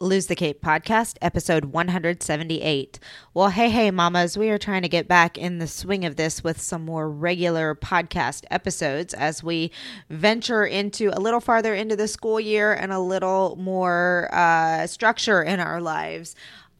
[0.00, 2.98] Lose the Cape podcast, episode 178.
[3.32, 6.42] Well, hey, hey, mamas, we are trying to get back in the swing of this
[6.42, 9.70] with some more regular podcast episodes as we
[10.10, 15.42] venture into a little farther into the school year and a little more uh, structure
[15.44, 16.34] in our lives.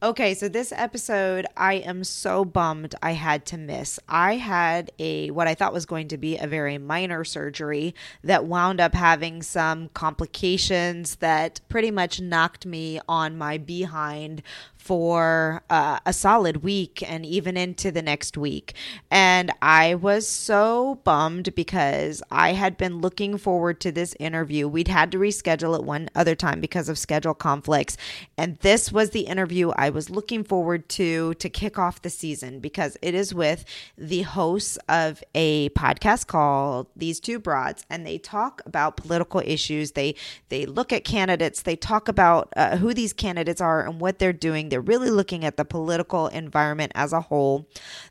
[0.05, 3.99] Okay, so this episode, I am so bummed I had to miss.
[4.07, 8.45] I had a what I thought was going to be a very minor surgery that
[8.45, 14.43] wound up having some complications that pretty much knocked me on my behind
[14.85, 18.75] for uh, a solid week and even into the next week.
[19.09, 24.67] And I was so bummed because I had been looking forward to this interview.
[24.67, 27.97] We'd had to reschedule it one other time because of schedule conflicts.
[28.37, 32.59] And this was the interview I was looking forward to to kick off the season
[32.59, 33.65] because it is with
[33.97, 37.83] the hosts of a podcast called These Two Broads.
[37.89, 39.93] And they talk about political issues.
[39.93, 40.13] They,
[40.49, 41.63] they look at candidates.
[41.63, 45.45] They talk about uh, who these candidates are and what they're doing they're really looking
[45.45, 47.65] at the political environment as a whole.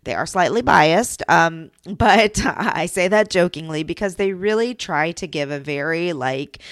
[0.05, 5.27] They are slightly biased, um, but I say that jokingly because they really try to
[5.27, 6.63] give a very like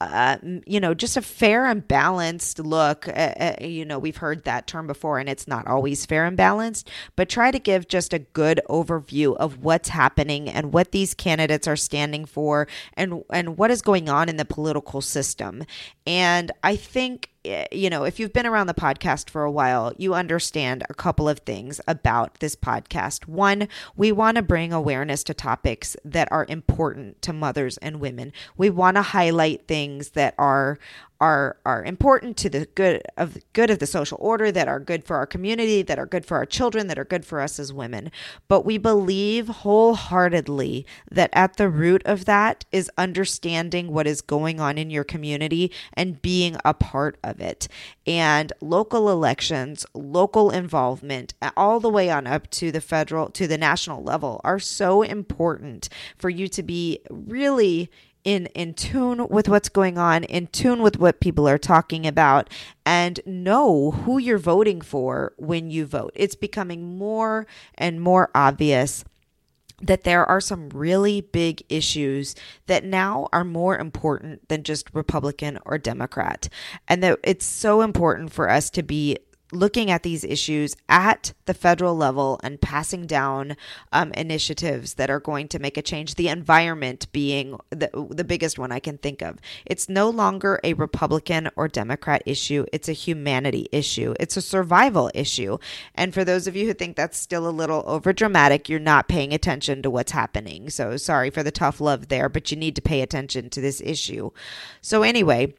[0.00, 3.08] uh, you know, just a fair and balanced look.
[3.08, 6.36] Uh, uh, you know, we've heard that term before, and it's not always fair and
[6.36, 11.14] balanced, but try to give just a good overview of what's happening and what these
[11.14, 15.64] candidates are standing for, and and what is going on in the political system.
[16.06, 19.92] And I think Eh, you know, if you've been around the podcast for a while,
[19.96, 23.26] you understand a couple of things about this podcast.
[23.26, 28.32] One, we want to bring awareness to topics that are important to mothers and women.
[28.56, 30.78] We want to highlight things that are
[31.20, 35.04] are are important to the good of good of the social order that are good
[35.04, 37.72] for our community that are good for our children that are good for us as
[37.72, 38.10] women
[38.46, 44.60] but we believe wholeheartedly that at the root of that is understanding what is going
[44.60, 47.68] on in your community and being a part of it
[48.06, 53.58] and local elections local involvement all the way on up to the federal to the
[53.58, 57.90] national level are so important for you to be really
[58.24, 62.50] in in tune with what's going on, in tune with what people are talking about
[62.84, 66.12] and know who you're voting for when you vote.
[66.14, 69.04] It's becoming more and more obvious
[69.80, 72.34] that there are some really big issues
[72.66, 76.48] that now are more important than just Republican or Democrat.
[76.88, 79.18] And that it's so important for us to be
[79.52, 83.56] looking at these issues at the federal level and passing down
[83.92, 86.14] um, initiatives that are going to make a change.
[86.14, 89.38] The environment being the, the biggest one I can think of.
[89.64, 95.10] It's no longer a Republican or Democrat issue, it's a humanity issue, it's a survival
[95.14, 95.58] issue.
[95.94, 99.08] And for those of you who think that's still a little over dramatic, you're not
[99.08, 100.70] paying attention to what's happening.
[100.70, 103.80] So sorry for the tough love there, but you need to pay attention to this
[103.80, 104.30] issue.
[104.80, 105.54] So, anyway,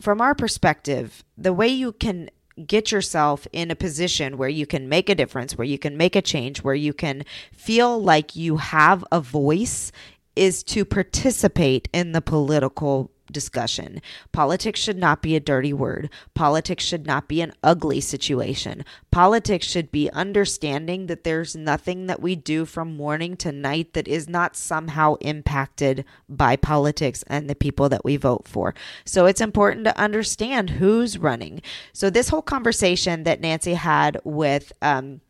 [0.00, 2.30] from our perspective, the way you can
[2.66, 6.16] get yourself in a position where you can make a difference, where you can make
[6.16, 9.92] a change, where you can feel like you have a voice
[10.36, 14.00] is to participate in the political discussion.
[14.32, 16.10] Politics should not be a dirty word.
[16.34, 18.84] Politics should not be an ugly situation.
[19.10, 24.08] Politics should be understanding that there's nothing that we do from morning to night that
[24.08, 28.74] is not somehow impacted by politics and the people that we vote for.
[29.04, 31.62] So it's important to understand who's running.
[31.92, 35.20] So this whole conversation that Nancy had with, um,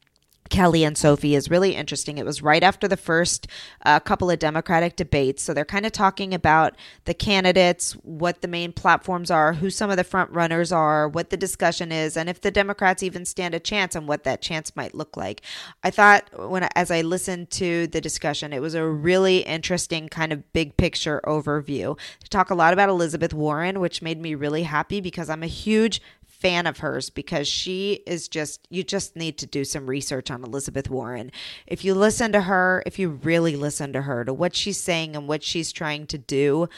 [0.50, 2.19] Kelly and Sophie is really interesting.
[2.19, 3.47] It was right after the first
[3.87, 5.43] uh, couple of Democratic debates.
[5.43, 9.91] So they're kind of talking about the candidates, what the main platforms are, who some
[9.91, 13.55] of the front runners are, what the discussion is, and if the Democrats even stand
[13.55, 15.41] a chance and what that chance might look like.
[15.83, 20.32] I thought when as I listened to the discussion, it was a really interesting kind
[20.32, 21.97] of big picture overview.
[22.25, 25.47] To talk a lot about Elizabeth Warren, which made me really happy because I'm a
[25.47, 26.03] huge
[26.41, 30.43] fan of hers because she is just, you just need to do some research on
[30.43, 31.31] Elizabeth Warren.
[31.67, 35.15] If you listen to her, if you really listen to her, to what she's saying
[35.15, 36.69] and what she's trying to do,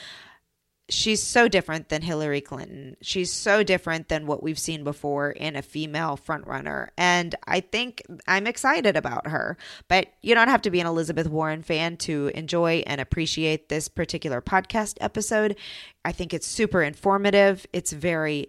[0.88, 2.96] she's so different than Hillary Clinton.
[3.00, 6.88] She's so different than what we've seen before in a female frontrunner.
[6.98, 9.56] And I think I'm excited about her.
[9.88, 13.88] But you don't have to be an Elizabeth Warren fan to enjoy and appreciate this
[13.88, 15.56] particular podcast episode.
[16.04, 17.66] I think it's super informative.
[17.72, 18.48] It's very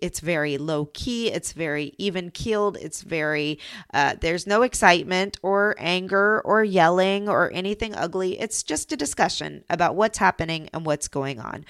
[0.00, 3.58] it's very low key it's very even keeled it's very
[3.94, 9.64] uh, there's no excitement or anger or yelling or anything ugly it's just a discussion
[9.68, 11.64] about what's happening and what's going on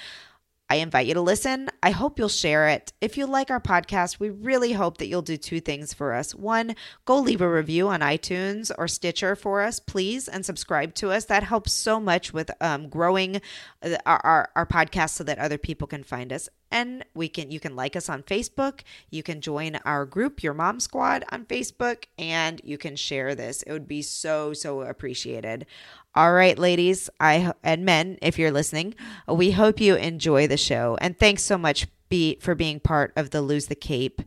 [0.68, 1.68] I invite you to listen.
[1.80, 2.92] I hope you'll share it.
[3.00, 6.34] If you like our podcast, we really hope that you'll do two things for us.
[6.34, 6.74] One,
[7.04, 11.26] go leave a review on iTunes or Stitcher for us, please, and subscribe to us.
[11.26, 13.40] That helps so much with um, growing
[13.80, 16.48] uh, our, our, our podcast so that other people can find us.
[16.76, 18.80] And we can you can like us on Facebook.
[19.10, 23.62] You can join our group, Your Mom Squad, on Facebook, and you can share this.
[23.62, 25.66] It would be so so appreciated.
[26.14, 28.94] All right, ladies, I and men, if you're listening,
[29.26, 33.30] we hope you enjoy the show, and thanks so much be for being part of
[33.30, 34.20] the Lose the Cape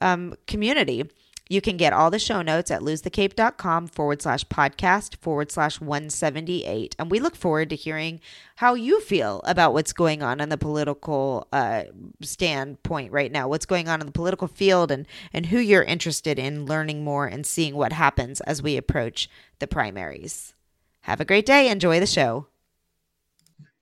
[0.00, 1.04] um, community.
[1.48, 6.96] You can get all the show notes at losethecape.com forward slash podcast forward slash 178.
[6.98, 8.20] And we look forward to hearing
[8.56, 11.84] how you feel about what's going on in the political uh,
[12.20, 16.38] standpoint right now, what's going on in the political field, and, and who you're interested
[16.38, 20.54] in learning more and seeing what happens as we approach the primaries.
[21.02, 21.68] Have a great day.
[21.68, 22.48] Enjoy the show.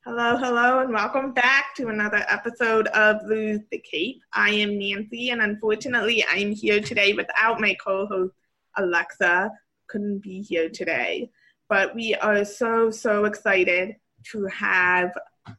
[0.07, 4.21] Hello, hello, and welcome back to another episode of Lose the Cape.
[4.35, 8.35] I am Nancy, and unfortunately, I'm here today without my co host,
[8.77, 9.51] Alexa.
[9.89, 11.31] Couldn't be here today.
[11.71, 13.97] But we are so, so excited
[14.33, 15.11] to have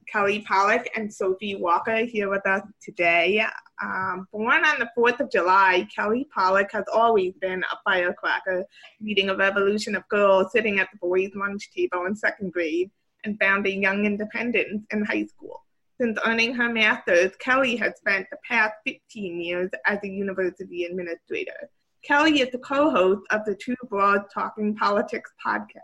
[0.08, 3.44] Kelly Pollock and Sophie Walker here with us today.
[3.82, 8.64] Um, born on the 4th of July, Kelly Pollock has always been a firecracker,
[9.02, 12.92] leading a revolution of girls sitting at the boys' lunch table in second grade
[13.26, 15.64] and founding Young Independence in high school.
[16.00, 21.70] Since earning her master's, Kelly has spent the past 15 years as a university administrator.
[22.04, 25.80] Kelly is the co host of the Two Broads Talking Politics podcast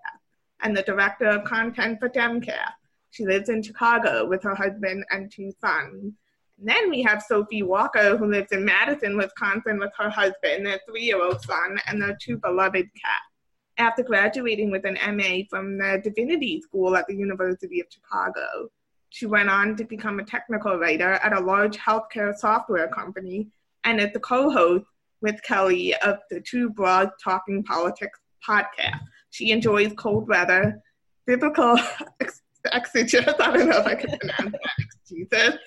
[0.62, 2.74] and the director of content for Demcast.
[3.12, 6.14] She lives in Chicago with her husband and two sons.
[6.60, 10.80] And then we have Sophie Walker, who lives in Madison, Wisconsin, with her husband, their
[10.88, 13.31] three year old son, and their two beloved cats
[13.78, 18.70] after graduating with an MA from the Divinity School at the University of Chicago.
[19.10, 23.48] She went on to become a technical writer at a large healthcare software company
[23.84, 24.86] and is the co host
[25.22, 29.02] with Kelly of the Two Broads Talking Politics podcast.
[29.30, 30.82] She enjoys cold weather,
[31.26, 31.78] biblical
[32.72, 35.60] exegesis, I don't know if I can pronounce that, exegesis,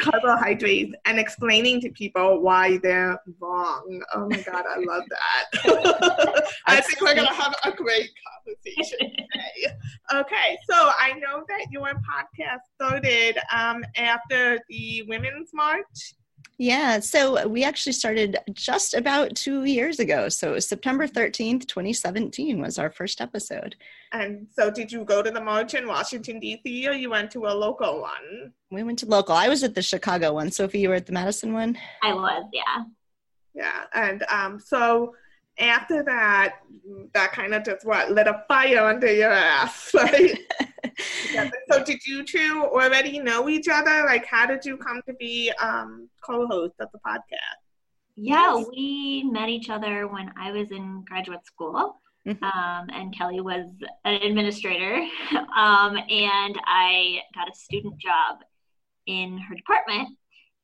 [0.00, 4.02] carbohydrates, and explaining to people why they're wrong.
[4.14, 6.44] Oh my God, I love that.
[6.66, 8.10] I think we're going to have a great
[8.44, 9.76] conversation today.
[10.14, 16.14] Okay, so I know that your podcast started um, after the Women's March.
[16.62, 20.28] Yeah, so we actually started just about two years ago.
[20.28, 23.74] So September 13th, 2017 was our first episode.
[24.12, 27.46] And so did you go to the march in Washington, D.C., or you went to
[27.46, 28.52] a local one?
[28.70, 29.34] We went to local.
[29.34, 30.52] I was at the Chicago one.
[30.52, 31.76] Sophie, you were at the Madison one?
[32.00, 32.84] I was, yeah.
[33.54, 35.16] Yeah, and um, so
[35.58, 36.56] after that,
[37.14, 40.38] that kind of just what lit a fire under your ass, right?
[41.70, 44.04] so did you two already know each other?
[44.04, 47.36] Like, how did you come to be um, co-host of the podcast?
[48.16, 51.98] Yeah, we met each other when I was in graduate school.
[52.26, 52.44] Mm-hmm.
[52.44, 53.66] Um, and Kelly was
[54.04, 54.94] an administrator,
[55.56, 58.38] um, and I got a student job
[59.06, 60.08] in her department.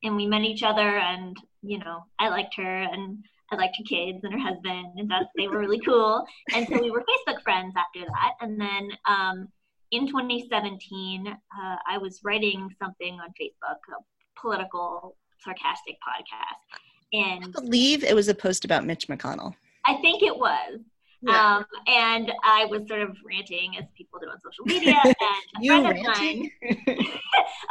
[0.01, 3.83] And we met each other, and you know, I liked her, and I liked her
[3.83, 6.25] kids and her husband, and that they were really cool.
[6.53, 8.33] And so we were Facebook friends after that.
[8.41, 9.47] And then um,
[9.91, 16.79] in 2017, uh, I was writing something on Facebook, a political, sarcastic podcast.
[17.11, 19.55] And I believe it was a post about Mitch McConnell.
[19.85, 20.79] I think it was.
[21.21, 21.57] Yeah.
[21.57, 24.95] Um, and I was sort of ranting as people do on social media.
[25.03, 26.51] And a friend ranting?
[26.69, 26.97] of mine,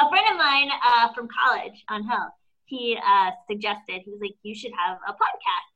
[0.00, 2.32] a friend of mine uh, from college on health,
[2.69, 5.69] he uh, suggested, he was like, you should have a podcast.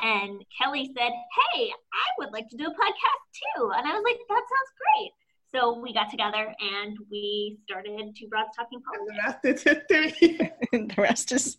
[0.00, 3.22] And Kelly said, hey, I would like to do a podcast
[3.56, 3.72] too.
[3.76, 5.12] And I was like, that sounds great.
[5.54, 9.64] So we got together and we started Two Broads Talking Politics.
[9.66, 10.52] And the rest is history.
[10.72, 11.56] the rest is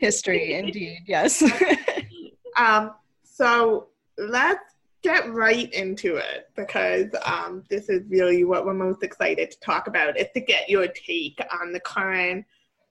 [0.00, 1.02] history, indeed.
[1.06, 1.42] Yes.
[2.56, 2.92] um,
[3.24, 4.60] so let's
[5.02, 9.86] get right into it because um, this is really what we're most excited to talk
[9.86, 12.44] about is to get your take on the current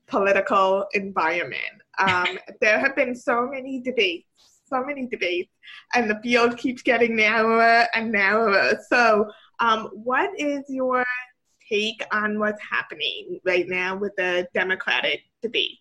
[0.10, 1.62] political environment.
[2.00, 4.28] Um, there have been so many debates,
[4.68, 5.52] so many debates,
[5.94, 8.80] and the field keeps getting narrower and narrower.
[8.90, 11.06] So, um, what is your
[11.70, 15.78] take on what's happening right now with the Democratic debate?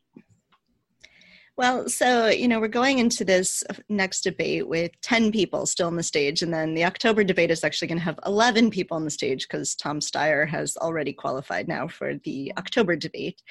[1.59, 5.97] Well, so, you know, we're going into this next debate with 10 people still on
[5.97, 9.05] the stage, and then the October debate is actually going to have 11 people on
[9.05, 13.43] the stage because Tom Steyer has already qualified now for the October debate.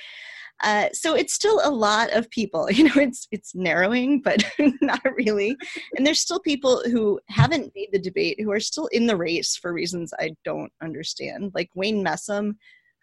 [0.63, 2.67] Uh, so it's still a lot of people.
[2.77, 4.43] You know, it's it's narrowing, but
[4.81, 5.57] not really.
[5.95, 9.55] And there's still people who haven't made the debate who are still in the race
[9.55, 11.53] for reasons I don't understand.
[11.55, 12.53] Like Wayne Messam,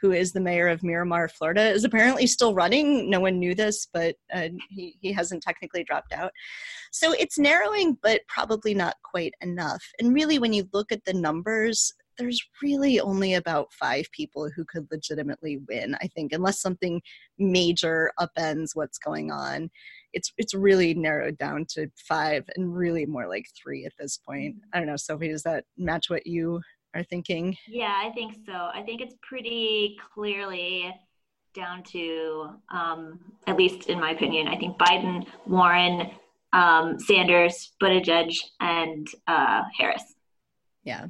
[0.01, 3.11] who is the mayor of Miramar, Florida, is apparently still running.
[3.11, 6.31] No one knew this, but uh, he, he hasn't technically dropped out.
[6.93, 9.83] So it's narrowing, but probably not quite enough.
[9.99, 14.65] And really, when you look at the numbers, there's really only about five people who
[14.65, 17.01] could legitimately win, I think, unless something
[17.39, 19.71] major upends what's going on.
[20.13, 24.57] It's it's really narrowed down to five and really more like three at this point.
[24.73, 26.61] I don't know, Sophie, does that match what you
[26.95, 27.57] are thinking?
[27.67, 28.53] Yeah, I think so.
[28.53, 30.95] I think it's pretty clearly
[31.55, 36.11] down to, um, at least in my opinion, I think Biden, Warren,
[36.53, 40.14] um, Sanders, Buttigieg, and uh, Harris.
[40.85, 41.07] Yeah.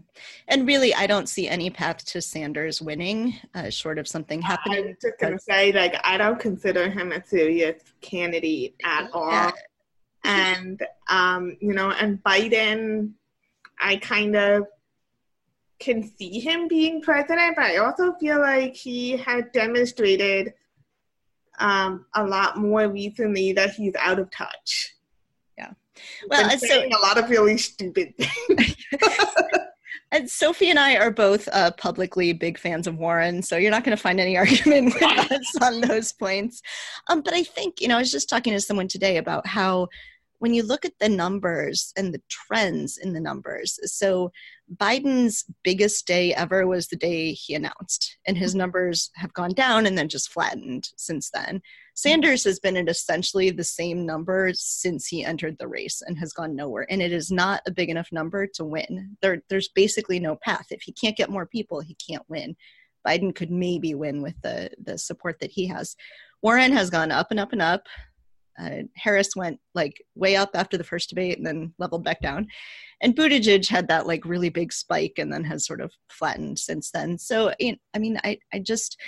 [0.47, 4.85] And really, I don't see any path to Sanders winning, uh, short of something happening.
[4.85, 9.11] I was just going to say, like, I don't consider him a serious candidate at
[9.13, 9.33] all.
[9.33, 9.51] Yeah.
[10.23, 13.15] And, um, you know, and Biden,
[13.81, 14.67] I kind of
[15.81, 20.55] can see him being president, but I also feel like he had demonstrated
[21.59, 24.95] um, a lot more recently that he's out of touch.
[26.29, 28.77] Well, so a lot of really stupid things.
[30.13, 33.85] and Sophie and I are both uh, publicly big fans of Warren, so you're not
[33.85, 36.63] going to find any argument with us on those points.
[37.09, 39.89] Um, but I think, you know, I was just talking to someone today about how
[40.39, 44.31] when you look at the numbers and the trends in the numbers, so
[44.77, 48.59] Biden's biggest day ever was the day he announced, and his mm-hmm.
[48.59, 51.61] numbers have gone down and then just flattened since then.
[51.95, 56.33] Sanders has been at essentially the same number since he entered the race and has
[56.33, 56.87] gone nowhere.
[56.91, 59.17] And it is not a big enough number to win.
[59.23, 60.67] There, there's basically no path.
[60.71, 62.57] If he can't get more people, he can't win.
[63.07, 65.95] Biden could maybe win with the, the support that he has.
[66.43, 67.87] Warren has gone up and up and up.
[68.59, 72.47] Uh, Harris went like way up after the first debate and then leveled back down.
[73.01, 76.91] And Buttigieg had that like really big spike and then has sort of flattened since
[76.91, 77.19] then.
[77.19, 78.99] So, I mean, I, I just,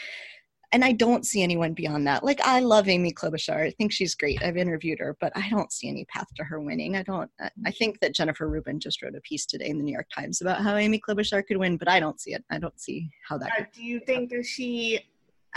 [0.72, 2.24] and I don't see anyone beyond that.
[2.24, 3.66] Like I love Amy Klobuchar.
[3.66, 4.42] I think she's great.
[4.42, 6.96] I've interviewed her, but I don't see any path to her winning.
[6.96, 7.30] I don't.
[7.64, 10.40] I think that Jennifer Rubin just wrote a piece today in the New York Times
[10.40, 12.44] about how Amy Klobuchar could win, but I don't see it.
[12.50, 13.52] I don't see how that.
[13.58, 15.00] Uh, do you think that she?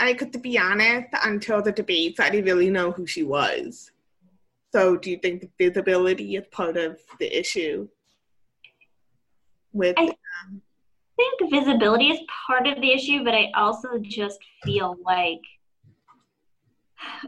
[0.00, 3.92] I could, to be honest, until the debates, I didn't really know who she was.
[4.72, 7.88] So, do you think the visibility is part of the issue?
[9.72, 10.62] With I um,
[11.16, 15.40] think visibility is part of the issue, but I also just feel like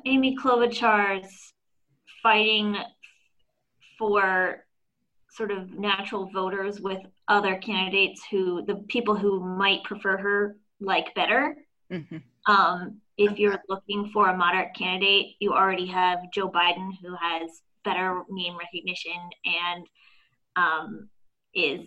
[0.07, 1.53] Amy Klobuchar's
[2.23, 2.77] fighting
[3.99, 4.65] for
[5.31, 11.15] sort of natural voters with other candidates who the people who might prefer her like
[11.15, 11.57] better.
[11.91, 12.19] Mm-hmm.
[12.47, 17.63] Um, if you're looking for a moderate candidate, you already have Joe Biden, who has
[17.85, 19.87] better name recognition and
[20.57, 21.09] um,
[21.55, 21.81] is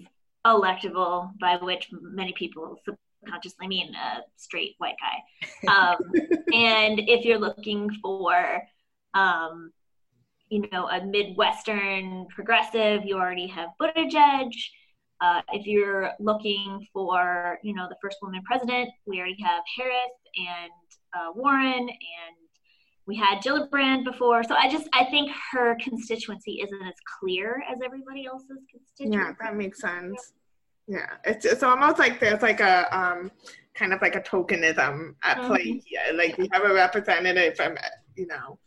[0.46, 5.72] electable, by which many people subconsciously mean a straight white guy.
[5.72, 5.98] Um,
[6.54, 8.62] and if you're looking for,
[9.14, 9.72] um,
[10.50, 14.52] you know, a Midwestern progressive, you already have Buttigieg.
[15.22, 20.12] Uh, if you're looking for, you know, the first woman president, we already have Harris
[20.38, 20.72] and
[21.14, 22.36] uh, Warren, and
[23.08, 24.44] we had Gillibrand before.
[24.44, 29.18] So I just I think her constituency isn't as clear as everybody else's constituency.
[29.18, 30.34] Yeah, that makes sense.
[30.88, 33.32] Yeah, it's it's almost like there's like a um
[33.74, 35.48] kind of like a tokenism at mm-hmm.
[35.48, 36.02] play here.
[36.14, 37.78] Like we have a representative from
[38.16, 38.60] you know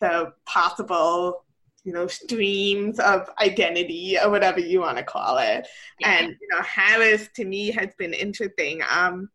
[0.00, 1.44] the possible
[1.84, 5.66] you know streams of identity or whatever you want to call it.
[6.00, 6.18] Yeah.
[6.18, 8.82] And you know Harris to me has been interesting.
[8.90, 9.30] Um,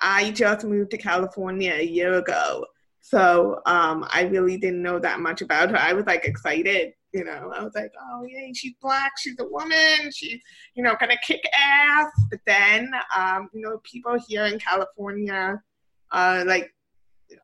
[0.00, 2.66] I just moved to California a year ago.
[3.00, 5.78] So um, I really didn't know that much about her.
[5.78, 7.52] I was like excited, you know.
[7.54, 10.40] I was like, oh yay, she's black, she's a woman, she's
[10.74, 12.10] you know gonna kick ass.
[12.30, 15.62] But then, um, you know, people here in California,
[16.10, 16.72] uh, like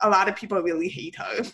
[0.00, 1.44] a lot of people really hate her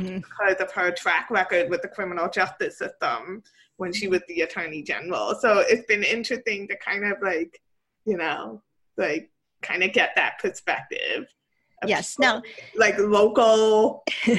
[0.00, 0.16] mm-hmm.
[0.16, 3.42] because of her track record with the criminal justice system
[3.76, 5.34] when she was the attorney general.
[5.40, 7.60] So it's been interesting to kind of like,
[8.04, 8.62] you know,
[8.96, 9.29] like
[9.62, 11.26] kind of get that perspective
[11.86, 12.42] yes now
[12.76, 14.04] like local.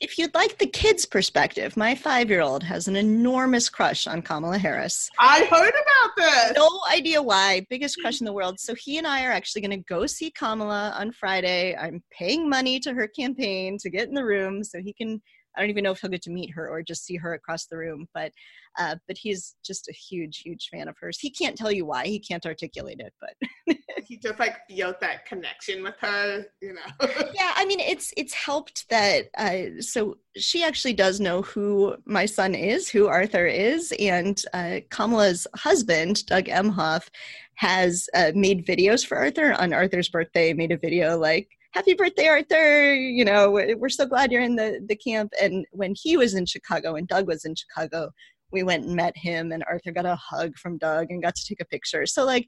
[0.00, 5.08] If you'd like the kids perspective my five-year-old has an enormous crush on kamala harris.
[5.18, 6.52] I heard about this.
[6.56, 7.64] No idea why.
[7.70, 8.58] Biggest crush in the world.
[8.58, 11.76] So he and i are actually going to go see kamala on friday.
[11.76, 15.22] I'm paying money to her campaign to get in the room so he can
[15.56, 17.66] I don't even know if he'll get to meet her or just see her across
[17.66, 18.06] the room.
[18.14, 18.32] But
[18.78, 21.18] uh, but he's just a huge, huge fan of hers.
[21.18, 22.06] He can't tell you why.
[22.06, 27.08] He can't articulate it, but he just like feels that connection with her, you know.
[27.34, 29.28] yeah, I mean, it's it's helped that.
[29.36, 34.80] Uh, so she actually does know who my son is, who Arthur is, and uh,
[34.90, 37.08] Kamala's husband, Doug Emhoff,
[37.54, 40.52] has uh, made videos for Arthur on Arthur's birthday.
[40.52, 44.80] Made a video like happy birthday arthur you know we're so glad you're in the
[44.86, 45.32] the camp.
[45.40, 48.10] And when he was in chicago and doug was in chicago
[48.52, 51.44] we went and met him and arthur got a hug from doug and got to
[51.46, 52.04] take a picture.
[52.04, 52.46] So like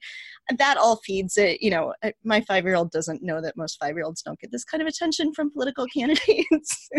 [0.58, 3.96] that all feeds it you know my five year old doesn't know that most five
[3.96, 6.88] year olds don't get this kind of attention from political candidates.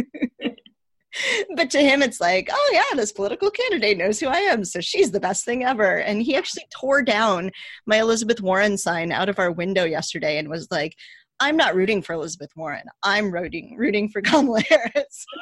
[1.56, 4.82] But to him it's like oh yeah this political candidate knows who i am so
[4.82, 6.00] she's the best thing ever.
[6.00, 7.52] And he actually tore down
[7.86, 10.94] my elizabeth warren sign out of our window yesterday and was like
[11.40, 12.84] i'm not rooting for elizabeth warren.
[13.04, 15.26] I'm rooting rooting for kamala harris.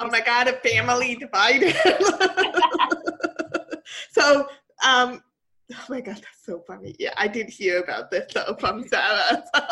[0.00, 1.76] Oh my god a family divided.
[4.10, 4.48] So
[4.84, 5.22] um
[5.72, 6.96] oh my god that's so funny.
[6.98, 9.42] Yeah i did hear about this though from sarah.
[9.54, 9.62] So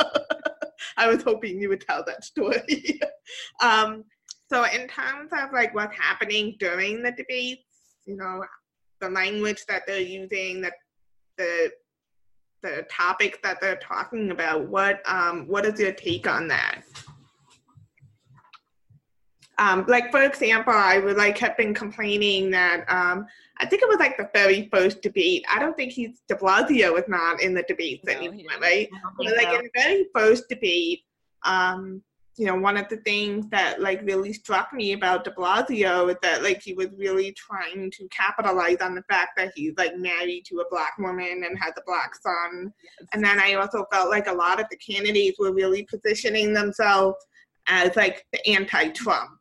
[0.96, 3.00] i was hoping you would tell that story.
[3.62, 4.04] Um
[4.52, 7.64] so in terms of like what's happening during the debates,
[8.04, 8.44] you know,
[9.00, 10.74] the language that they're using, that
[11.38, 11.70] the
[12.62, 16.82] the topics that they're talking about, what um, what is your take on that?
[19.58, 23.26] Um, like for example, I would like have been complaining that um,
[23.58, 25.44] I think it was like the very first debate.
[25.52, 28.88] I don't think he's De Blasio was not in the debates no, anymore, right?
[29.16, 29.58] But like so.
[29.58, 31.00] in the very first debate,
[31.44, 32.02] um,
[32.38, 36.16] you know, one of the things that like really struck me about De Blasio is
[36.22, 40.44] that like he was really trying to capitalize on the fact that he's like married
[40.46, 42.72] to a black woman and has a black son.
[42.82, 43.08] Yes.
[43.12, 47.16] And then I also felt like a lot of the candidates were really positioning themselves
[47.68, 49.38] as like the anti-Trump.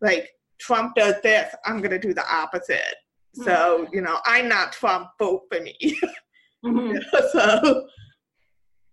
[0.00, 0.28] Like
[0.60, 2.96] Trump does this, I'm gonna do the opposite.
[3.38, 3.44] Mm-hmm.
[3.44, 5.76] So, you know, I'm not Trump, vote for me.
[6.64, 6.96] mm-hmm.
[7.32, 7.86] so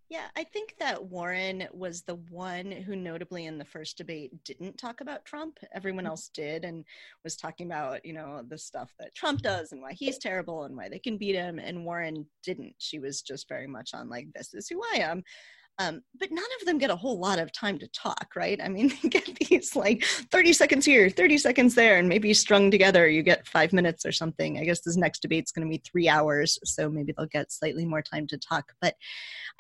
[0.09, 4.77] yeah, I think that Warren was the one who, notably in the first debate, didn't
[4.77, 5.59] talk about Trump.
[5.71, 6.09] Everyone mm.
[6.09, 6.83] else did and
[7.23, 10.75] was talking about, you know, the stuff that Trump does and why he's terrible and
[10.75, 11.59] why they can beat him.
[11.59, 12.73] And Warren didn't.
[12.79, 15.23] She was just very much on, like, this is who I am.
[15.79, 18.59] Um, but none of them get a whole lot of time to talk, right?
[18.61, 22.69] I mean, they get these like 30 seconds here, 30 seconds there, and maybe strung
[22.69, 24.59] together, you get five minutes or something.
[24.59, 27.85] I guess this next debate's going to be three hours, so maybe they'll get slightly
[27.85, 28.73] more time to talk.
[28.81, 28.95] But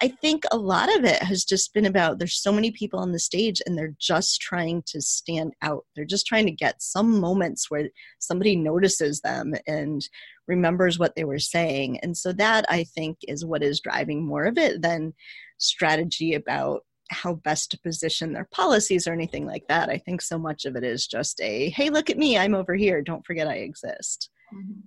[0.01, 3.13] I think a lot of it has just been about there's so many people on
[3.13, 5.85] the stage and they're just trying to stand out.
[5.95, 10.01] They're just trying to get some moments where somebody notices them and
[10.47, 11.99] remembers what they were saying.
[11.99, 15.13] And so that I think is what is driving more of it than
[15.59, 19.89] strategy about how best to position their policies or anything like that.
[19.89, 22.75] I think so much of it is just a hey, look at me, I'm over
[22.75, 23.01] here.
[23.01, 24.29] Don't forget I exist.
[24.53, 24.81] Mm-hmm.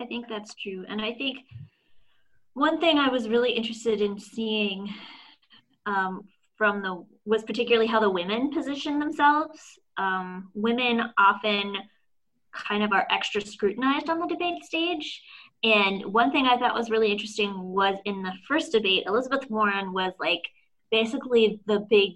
[0.00, 0.84] I think that's true.
[0.88, 1.38] And I think
[2.54, 4.92] one thing I was really interested in seeing
[5.86, 9.60] um, from the was particularly how the women position themselves.
[9.96, 11.76] Um, women often
[12.52, 15.22] kind of are extra scrutinized on the debate stage.
[15.64, 19.92] And one thing I thought was really interesting was in the first debate, Elizabeth Warren
[19.92, 20.42] was like
[20.90, 22.12] basically the big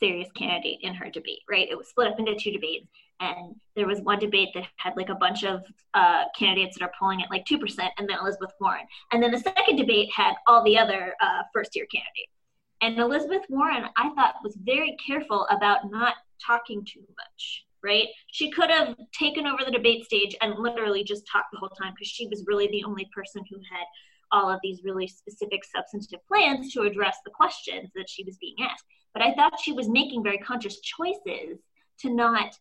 [0.00, 1.68] serious candidate in her debate, right?
[1.70, 2.86] It was split up into two debates.
[3.20, 5.62] And there was one debate that had like a bunch of
[5.94, 7.60] uh, candidates that are polling at like 2%,
[7.98, 8.86] and then Elizabeth Warren.
[9.12, 12.32] And then the second debate had all the other uh, first year candidates.
[12.80, 18.08] And Elizabeth Warren, I thought, was very careful about not talking too much right?
[18.30, 21.92] She could have taken over the debate stage and literally just talked the whole time
[21.94, 23.84] because she was really the only person who had
[24.32, 28.56] all of these really specific substantive plans to address the questions that she was being
[28.62, 28.84] asked.
[29.12, 31.58] But I thought she was making very conscious choices
[32.00, 32.56] to not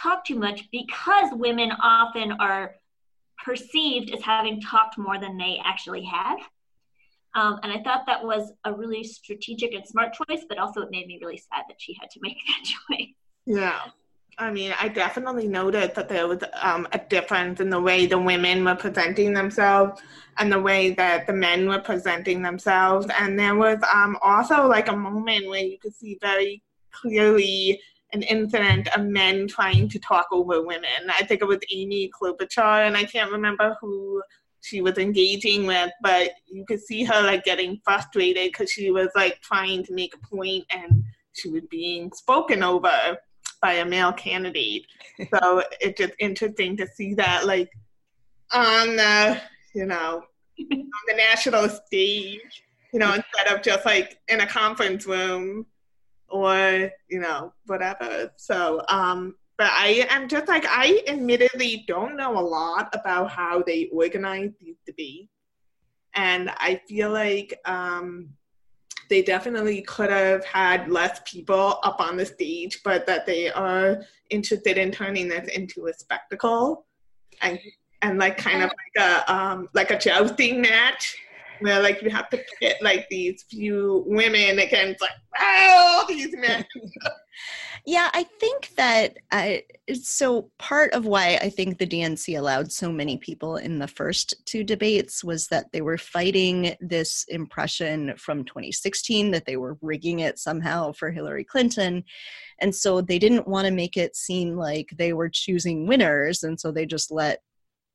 [0.00, 2.74] talk too much because women often are
[3.44, 6.38] perceived as having talked more than they actually have.
[7.34, 10.90] Um, and I thought that was a really strategic and smart choice, but also it
[10.90, 12.64] made me really sad that she had to make that
[12.98, 13.14] choice.
[13.46, 13.80] Yeah.
[14.40, 18.20] I mean, I definitely noted that there was um, a difference in the way the
[18.20, 20.00] women were presenting themselves
[20.38, 23.08] and the way that the men were presenting themselves.
[23.18, 27.80] And there was um, also like a moment where you could see very clearly
[28.12, 31.10] an incident of men trying to talk over women.
[31.10, 34.22] I think it was Amy Klobuchar, and I can't remember who
[34.60, 39.08] she was engaging with, but you could see her like getting frustrated because she was
[39.16, 43.18] like trying to make a point and she was being spoken over
[43.60, 44.86] by a male candidate.
[45.30, 47.70] so it's just interesting to see that, like,
[48.52, 49.40] on the,
[49.74, 50.22] you know,
[50.58, 55.66] on the national stage, you know, instead of just like in a conference room
[56.28, 58.32] or, you know, whatever.
[58.36, 63.62] So, um, but I am just like, I admittedly don't know a lot about how
[63.62, 65.32] they organize these debates.
[66.14, 68.30] And I feel like, um,
[69.08, 74.02] they definitely could have had less people up on the stage, but that they are
[74.30, 76.86] interested in turning this into a spectacle
[77.40, 77.58] and
[78.02, 81.16] and like kind of like a um, like a jousting match.
[81.60, 86.64] where like you have to pit like these few women against like all these men.
[87.88, 89.62] yeah, I think that I,
[89.94, 94.34] so part of why I think the DNC allowed so many people in the first
[94.44, 100.18] two debates was that they were fighting this impression from 2016 that they were rigging
[100.18, 102.04] it somehow for Hillary Clinton.
[102.58, 106.42] And so they didn't want to make it seem like they were choosing winners.
[106.42, 107.38] And so they just let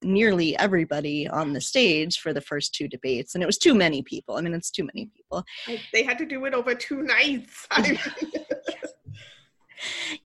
[0.01, 4.01] nearly everybody on the stage for the first two debates and it was too many
[4.01, 5.45] people i mean it's too many people
[5.93, 7.65] they had to do it over two nights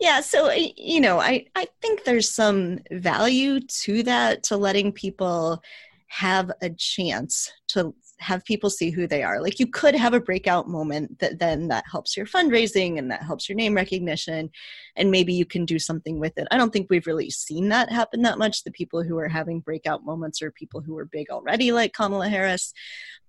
[0.01, 4.93] yeah so uh, you know i i think there's some value to that to letting
[4.93, 5.63] people
[6.09, 9.41] have a chance to have people see who they are.
[9.41, 13.23] Like you could have a breakout moment that then that helps your fundraising and that
[13.23, 14.51] helps your name recognition
[14.97, 16.49] and maybe you can do something with it.
[16.51, 18.65] I don't think we've really seen that happen that much.
[18.65, 22.29] The people who are having breakout moments are people who are big already like Kamala
[22.29, 22.73] Harris,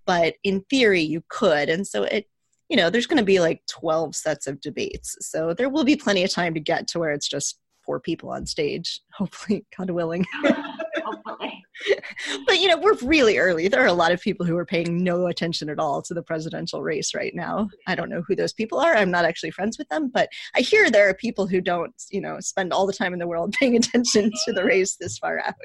[0.06, 1.70] but in theory you could.
[1.70, 2.28] And so it
[2.70, 5.18] you know, there's going to be like 12 sets of debates.
[5.22, 8.30] So there will be plenty of time to get to where it's just four people
[8.30, 10.26] on stage, hopefully, God willing.
[12.46, 13.68] but you know, we're really early.
[13.68, 16.22] There are a lot of people who are paying no attention at all to the
[16.22, 17.70] presidential race right now.
[17.88, 18.96] I don't know who those people are.
[18.96, 22.22] I'm not actually friends with them, but I hear there are people who don't, you
[22.22, 25.40] know, spend all the time in the world paying attention to the race this far
[25.40, 25.56] out.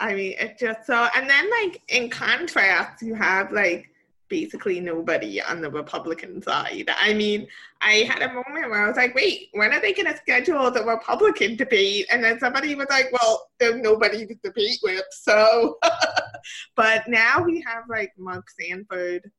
[0.00, 3.91] I mean, it just so, and then like in contrast, you have like
[4.32, 6.88] basically nobody on the Republican side.
[6.98, 7.46] I mean,
[7.82, 10.70] I had a moment where I was like, wait, when are they going to schedule
[10.70, 12.06] the Republican debate?
[12.10, 15.04] And then somebody was like, well, there's nobody to debate with.
[15.10, 15.76] So,
[16.76, 19.30] but now we have like Mark Sanford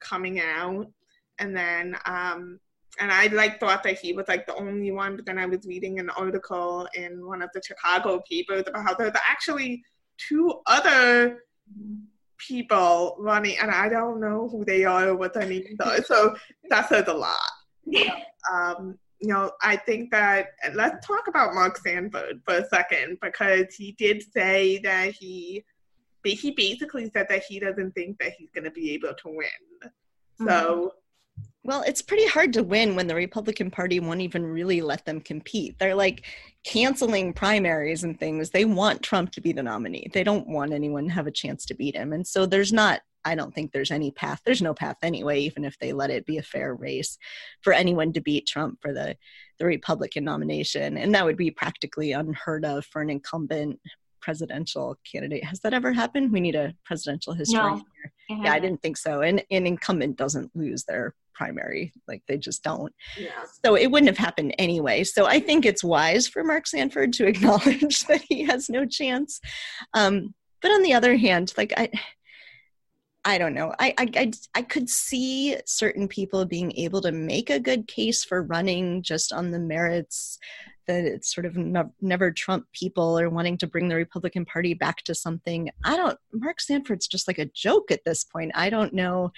[0.00, 0.88] coming out.
[1.38, 2.58] And then, um,
[2.98, 5.64] and I like thought that he was like the only one, but then I was
[5.64, 9.84] reading an article in one of the Chicago papers about how there's actually
[10.18, 11.44] two other
[12.46, 16.02] people running, and I don't know who they are or what their names are.
[16.02, 16.34] So
[16.68, 17.36] that says a lot.
[18.50, 23.74] Um, you know, I think that let's talk about Mark Sanford for a second because
[23.74, 25.62] he did say that he
[26.24, 29.90] he basically said that he doesn't think that he's going to be able to win.
[30.38, 30.86] So mm-hmm.
[31.62, 35.20] Well, it's pretty hard to win when the Republican Party won't even really let them
[35.20, 35.78] compete.
[35.78, 36.24] They're like
[36.64, 38.50] canceling primaries and things.
[38.50, 40.08] They want Trump to be the nominee.
[40.12, 42.14] They don't want anyone to have a chance to beat him.
[42.14, 44.40] And so there's not, I don't think there's any path.
[44.44, 47.18] There's no path anyway, even if they let it be a fair race
[47.60, 49.16] for anyone to beat Trump for the,
[49.58, 50.96] the Republican nomination.
[50.96, 53.78] And that would be practically unheard of for an incumbent
[54.22, 55.44] presidential candidate.
[55.44, 56.32] Has that ever happened?
[56.32, 57.60] We need a presidential history.
[57.60, 57.82] No,
[58.30, 59.20] yeah, I didn't think so.
[59.20, 62.92] And an incumbent doesn't lose their primary, like they just don't.
[63.16, 63.30] Yeah.
[63.64, 65.04] So it wouldn't have happened anyway.
[65.04, 69.40] So I think it's wise for Mark Sanford to acknowledge that he has no chance.
[69.94, 71.90] Um, but on the other hand, like I.
[73.22, 73.74] I don't know.
[73.78, 78.24] I, I, I, I, could see certain people being able to make a good case
[78.24, 80.38] for running just on the merits
[80.86, 81.54] that it's sort of
[82.00, 85.68] never Trump people or wanting to bring the Republican Party back to something.
[85.84, 88.52] I don't, Mark Sanford's just like a joke at this point.
[88.54, 89.32] I don't know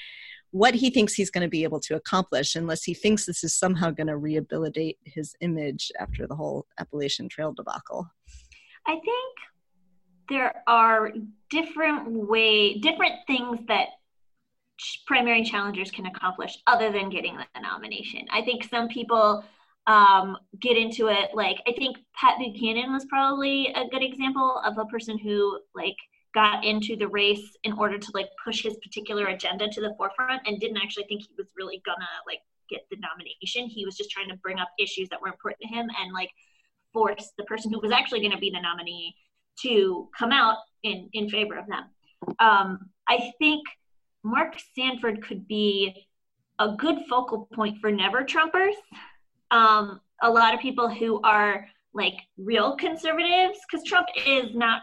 [0.52, 3.54] what he thinks he's going to be able to accomplish unless he thinks this is
[3.54, 8.06] somehow going to rehabilitate his image after the whole Appalachian Trail debacle.
[8.86, 9.36] I think
[10.28, 11.12] there are
[11.50, 13.88] different way different things that
[15.06, 18.26] primary challengers can accomplish other than getting the nomination.
[18.30, 19.44] I think some people
[19.86, 21.30] um, get into it.
[21.34, 25.96] Like I think Pat Buchanan was probably a good example of a person who like
[26.34, 30.42] got into the race in order to like push his particular agenda to the forefront
[30.46, 32.40] and didn't actually think he was really gonna like
[32.70, 33.66] get the nomination.
[33.68, 36.30] He was just trying to bring up issues that were important to him and like
[36.92, 39.14] force the person who was actually going to be the nominee
[39.62, 41.84] to come out in in favor of them.
[42.38, 43.66] Um, I think
[44.22, 46.06] Mark Sanford could be
[46.58, 48.74] a good focal point for never Trumpers
[49.52, 54.82] um, a lot of people who are like real conservatives, because Trump is not,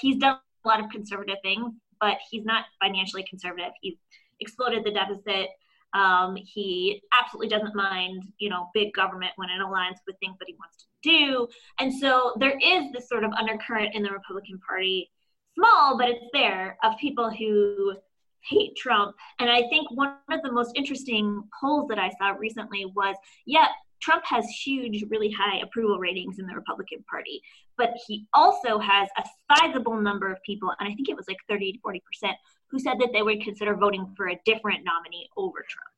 [0.00, 3.72] he's done lot of conservative things, but he's not financially conservative.
[3.80, 3.96] He's
[4.40, 5.48] exploded the deficit.
[5.94, 10.46] Um, he absolutely doesn't mind, you know, big government when it aligns with things that
[10.46, 11.48] he wants to do.
[11.80, 15.10] And so there is this sort of undercurrent in the Republican Party,
[15.54, 17.96] small, but it's there, of people who
[18.42, 19.16] hate Trump.
[19.38, 23.68] And I think one of the most interesting polls that I saw recently was, yeah,
[24.00, 27.40] Trump has huge, really high approval ratings in the Republican Party,
[27.76, 29.24] but he also has a
[29.56, 32.36] sizable number of people, and I think it was like 30 to 40 percent,
[32.70, 35.90] who said that they would consider voting for a different nominee over Trump.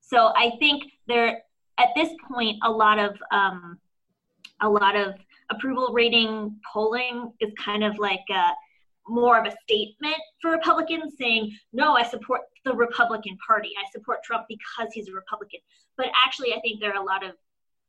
[0.00, 1.42] So I think there,
[1.78, 3.78] at this point, a lot of um,
[4.60, 5.14] a lot of
[5.50, 8.52] approval rating polling is kind of like uh,
[9.08, 13.70] more of a statement for Republicans saying, no, I support the Republican Party.
[13.78, 15.60] I support Trump because he's a Republican.
[15.96, 17.32] But actually, I think there are a lot of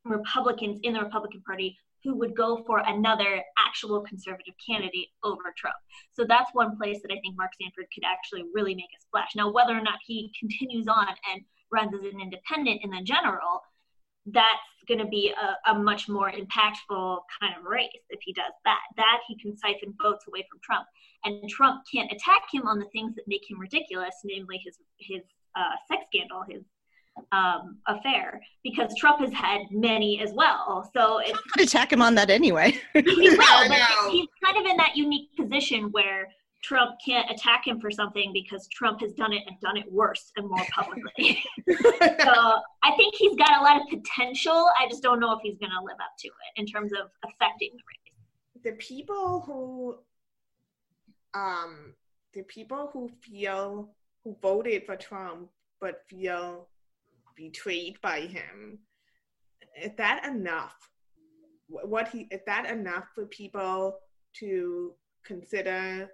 [0.04, 5.76] Republicans in the Republican Party who would go for another actual conservative candidate over Trump.
[6.12, 9.30] So that's one place that I think Mark Sanford could actually really make a splash.
[9.36, 13.62] Now, whether or not he continues on and runs as an independent in the general,
[14.26, 18.52] that's going to be a, a, much more impactful kind of race if he does
[18.64, 18.80] that.
[18.96, 20.86] That he can siphon votes away from Trump,
[21.24, 25.22] and Trump can't attack him on the things that make him ridiculous, namely his his
[25.56, 26.62] uh, sex scandal, his
[27.32, 30.88] um, affair, because Trump has had many as well.
[30.94, 32.78] So it's attack him on that anyway.
[32.92, 36.28] he will, but he's kind of in that unique position where
[36.62, 40.30] Trump can't attack him for something because Trump has done it and done it worse
[40.36, 41.42] and more publicly.
[41.68, 44.68] so I think he's got a lot of potential.
[44.80, 47.10] I just don't know if he's going to live up to it in terms of
[47.24, 48.64] affecting the race.
[48.64, 49.96] The people who,
[51.34, 51.94] um,
[52.32, 53.90] the people who feel
[54.24, 55.48] who voted for Trump
[55.80, 56.68] but feel
[57.34, 58.78] betrayed by him,
[59.82, 60.76] is that enough?
[61.68, 63.98] What he is that enough for people
[64.34, 64.94] to
[65.24, 66.08] consider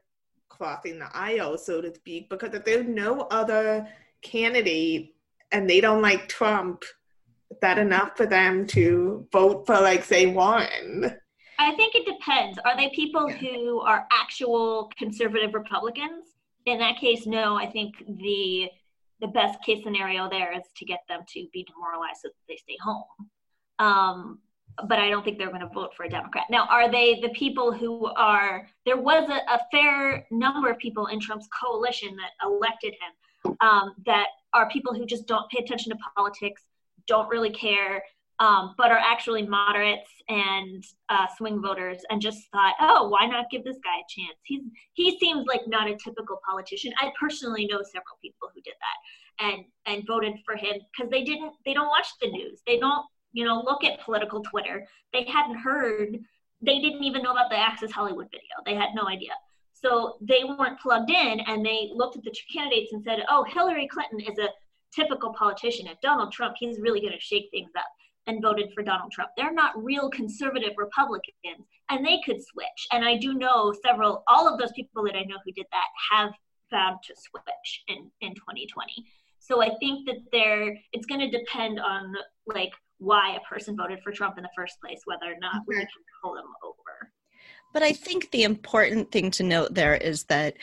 [0.48, 3.88] crossing the aisle, so to speak, because if there's no other
[4.22, 5.14] candidate
[5.52, 6.84] and they don't like Trump,
[7.50, 11.16] is that enough for them to vote for, like, say, Warren?
[11.58, 12.58] I think it depends.
[12.64, 16.26] Are they people who are actual conservative Republicans?
[16.66, 17.56] In that case, no.
[17.56, 18.70] I think the
[19.20, 22.56] the best case scenario there is to get them to be demoralized so that they
[22.56, 23.02] stay home.
[23.80, 24.38] Um,
[24.86, 26.44] but I don't think they're going to vote for a Democrat.
[26.50, 28.68] Now, are they the people who are?
[28.84, 33.94] There was a, a fair number of people in Trump's coalition that elected him um,
[34.06, 36.62] that are people who just don't pay attention to politics,
[37.06, 38.02] don't really care,
[38.40, 43.46] um, but are actually moderates and uh, swing voters, and just thought, oh, why not
[43.50, 44.38] give this guy a chance?
[44.44, 44.62] He's
[44.94, 46.92] he seems like not a typical politician.
[47.00, 51.24] I personally know several people who did that and and voted for him because they
[51.24, 52.60] didn't they don't watch the news.
[52.66, 54.86] They don't you know, look at political Twitter.
[55.12, 56.18] They hadn't heard,
[56.60, 58.42] they didn't even know about the Access Hollywood video.
[58.64, 59.32] They had no idea.
[59.72, 63.44] So they weren't plugged in and they looked at the two candidates and said, oh,
[63.44, 64.48] Hillary Clinton is a
[64.94, 65.86] typical politician.
[65.86, 67.86] If Donald Trump, he's really going to shake things up
[68.26, 69.30] and voted for Donald Trump.
[69.36, 72.86] They're not real conservative Republicans and they could switch.
[72.92, 75.86] And I do know several, all of those people that I know who did that
[76.10, 76.32] have
[76.70, 78.92] found to switch in, in 2020.
[79.38, 82.14] So I think that there, it's going to depend on
[82.46, 85.76] like why a person voted for Trump in the first place, whether or not we
[85.76, 85.86] can
[86.22, 87.12] pull them over.
[87.72, 90.54] But I think the important thing to note there is that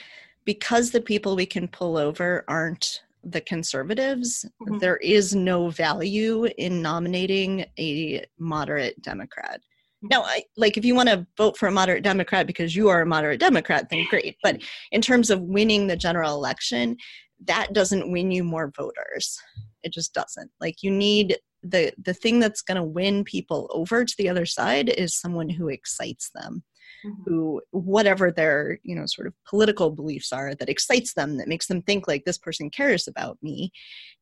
[0.43, 4.77] because the people we can pull over aren't the conservatives, mm-hmm.
[4.77, 9.59] there is no value in nominating a moderate Democrat.
[9.59, 10.07] Mm-hmm.
[10.09, 13.01] Now, I, like if you want to vote for a moderate Democrat because you are
[13.01, 14.37] a moderate Democrat, then great.
[14.43, 16.97] But in terms of winning the general election,
[17.45, 19.39] that doesn't win you more voters.
[19.83, 20.51] It just doesn't.
[20.61, 24.45] Like you need the the thing that's going to win people over to the other
[24.45, 26.63] side is someone who excites them
[27.05, 27.23] mm-hmm.
[27.25, 31.67] who whatever their you know sort of political beliefs are that excites them that makes
[31.67, 33.71] them think like this person cares about me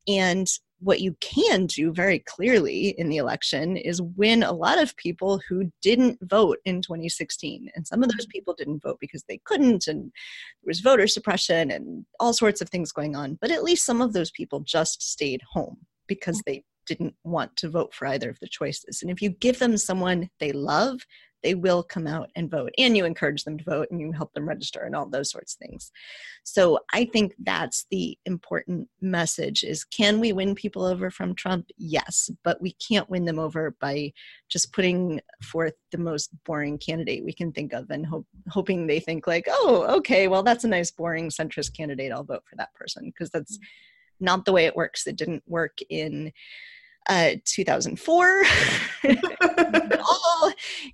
[0.08, 0.48] and
[0.80, 5.40] what you can do very clearly in the election is win a lot of people
[5.48, 8.32] who didn't vote in 2016 and some of those mm-hmm.
[8.32, 12.68] people didn't vote because they couldn't and there was voter suppression and all sorts of
[12.68, 15.76] things going on but at least some of those people just stayed home
[16.06, 16.52] because mm-hmm.
[16.52, 19.02] they didn't want to vote for either of the choices.
[19.02, 21.00] And if you give them someone they love,
[21.44, 22.72] they will come out and vote.
[22.78, 25.54] And you encourage them to vote and you help them register and all those sorts
[25.54, 25.92] of things.
[26.42, 31.66] So I think that's the important message is can we win people over from Trump?
[31.76, 34.12] Yes, but we can't win them over by
[34.48, 38.98] just putting forth the most boring candidate we can think of and hope, hoping they
[38.98, 42.10] think like, oh, okay, well that's a nice boring centrist candidate.
[42.10, 43.62] I'll vote for that person because that's mm.
[44.20, 45.06] not the way it works.
[45.06, 46.32] It didn't work in
[47.08, 48.42] uh, 2004.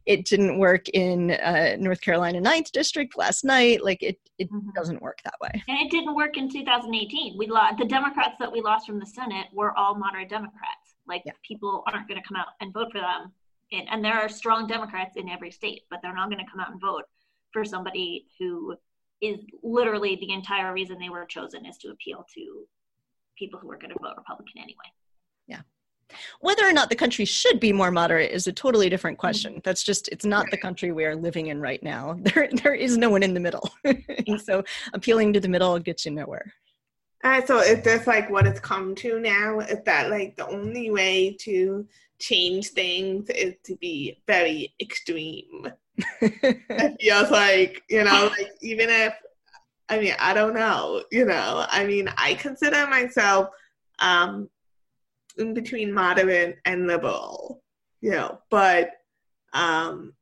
[0.07, 3.85] it didn't work in uh, North Carolina 9th District last night.
[3.85, 4.70] Like it, it mm-hmm.
[4.75, 5.62] doesn't work that way.
[5.68, 7.37] And it didn't work in 2018.
[7.38, 10.94] We lost the Democrats that we lost from the Senate were all moderate Democrats.
[11.07, 11.33] Like yeah.
[11.46, 13.33] people aren't going to come out and vote for them.
[13.73, 16.61] And, and there are strong Democrats in every state, but they're not going to come
[16.61, 17.05] out and vote
[17.53, 18.75] for somebody who
[19.20, 22.66] is literally the entire reason they were chosen is to appeal to
[23.38, 24.77] people who are going to vote Republican anyway.
[25.46, 25.61] Yeah.
[26.40, 29.20] Whether or not the country should be more moderate is a totally different mm-hmm.
[29.20, 29.61] question.
[29.64, 32.18] That's just it's not the country we are living in right now.
[32.31, 33.68] There there is no one in the middle.
[34.44, 36.53] so appealing to the middle gets you nowhere.
[37.23, 39.61] Uh, so is this like what it's come to now?
[39.61, 41.87] Is that like the only way to
[42.18, 45.70] change things is to be very extreme?
[46.20, 49.14] it feels like, you know, like even if
[49.88, 51.66] I mean, I don't know, you know.
[51.68, 53.49] I mean, I consider myself
[53.99, 54.49] um
[55.40, 57.62] in between moderate and liberal,
[58.00, 58.90] you know, but
[59.53, 60.14] um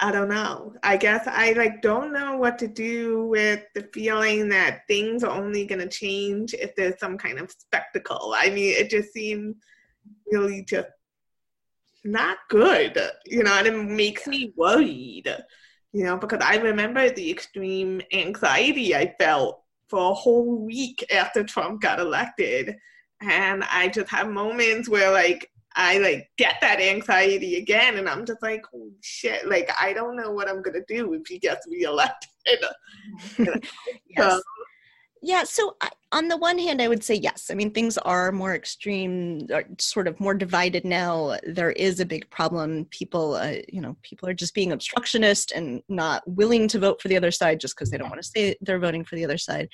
[0.00, 0.74] I don't know.
[0.84, 5.36] I guess I like don't know what to do with the feeling that things are
[5.36, 8.32] only going to change if there's some kind of spectacle.
[8.36, 9.56] I mean, it just seems
[10.30, 10.88] really just
[12.04, 15.28] not good, you know, and it makes me worried,
[15.92, 21.42] you know, because I remember the extreme anxiety I felt for a whole week after
[21.42, 22.76] Trump got elected.
[23.20, 28.26] And I just have moments where like I like get that anxiety again, and I'm
[28.26, 29.48] just like, holy shit!
[29.48, 32.28] Like I don't know what I'm gonna do if he gets reelected.
[33.38, 33.62] yes.
[34.18, 34.42] So,
[35.22, 35.44] yeah.
[35.44, 37.48] So I, on the one hand, I would say yes.
[37.50, 39.46] I mean, things are more extreme,
[39.78, 41.36] sort of more divided now.
[41.46, 42.86] There is a big problem.
[42.86, 47.08] People, uh, you know, people are just being obstructionist and not willing to vote for
[47.08, 49.38] the other side just because they don't want to say they're voting for the other
[49.38, 49.68] side.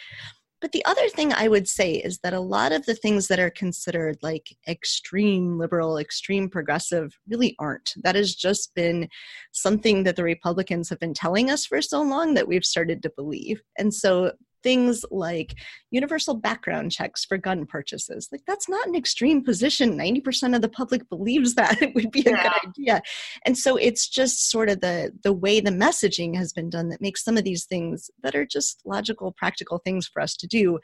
[0.60, 3.38] But the other thing I would say is that a lot of the things that
[3.38, 7.92] are considered like extreme liberal, extreme progressive really aren't.
[8.02, 9.08] That has just been
[9.52, 13.12] something that the Republicans have been telling us for so long that we've started to
[13.14, 13.62] believe.
[13.78, 14.32] And so
[14.64, 15.54] things like
[15.92, 18.28] universal background checks for gun purchases.
[18.32, 19.96] Like that's not an extreme position.
[19.96, 22.42] 90% of the public believes that it would be a yeah.
[22.42, 23.02] good idea.
[23.44, 27.00] And so it's just sort of the the way the messaging has been done that
[27.00, 30.80] makes some of these things that are just logical practical things for us to do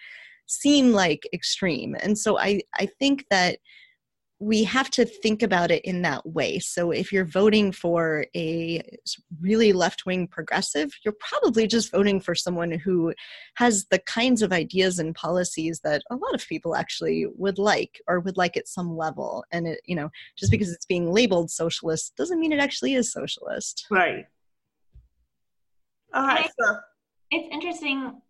[0.46, 1.96] seem like extreme.
[2.00, 3.58] And so I I think that
[4.40, 6.58] we have to think about it in that way.
[6.58, 8.82] So if you're voting for a
[9.40, 13.12] really left wing progressive, you're probably just voting for someone who
[13.56, 18.00] has the kinds of ideas and policies that a lot of people actually would like
[18.08, 19.44] or would like at some level.
[19.52, 23.12] And it, you know, just because it's being labeled socialist doesn't mean it actually is
[23.12, 23.86] socialist.
[23.90, 24.24] Right.
[26.14, 26.50] All right.
[26.58, 26.76] So.
[27.32, 28.20] It's interesting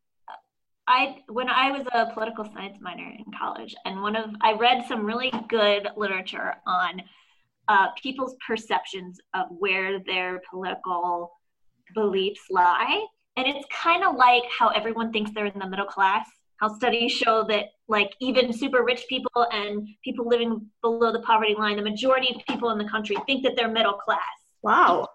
[0.91, 4.85] I when I was a political science minor in college, and one of I read
[4.89, 7.01] some really good literature on
[7.69, 11.31] uh, people's perceptions of where their political
[11.95, 16.27] beliefs lie, and it's kind of like how everyone thinks they're in the middle class.
[16.57, 21.55] How studies show that, like, even super rich people and people living below the poverty
[21.59, 24.21] line, the majority of people in the country think that they're middle class.
[24.63, 25.09] Wow.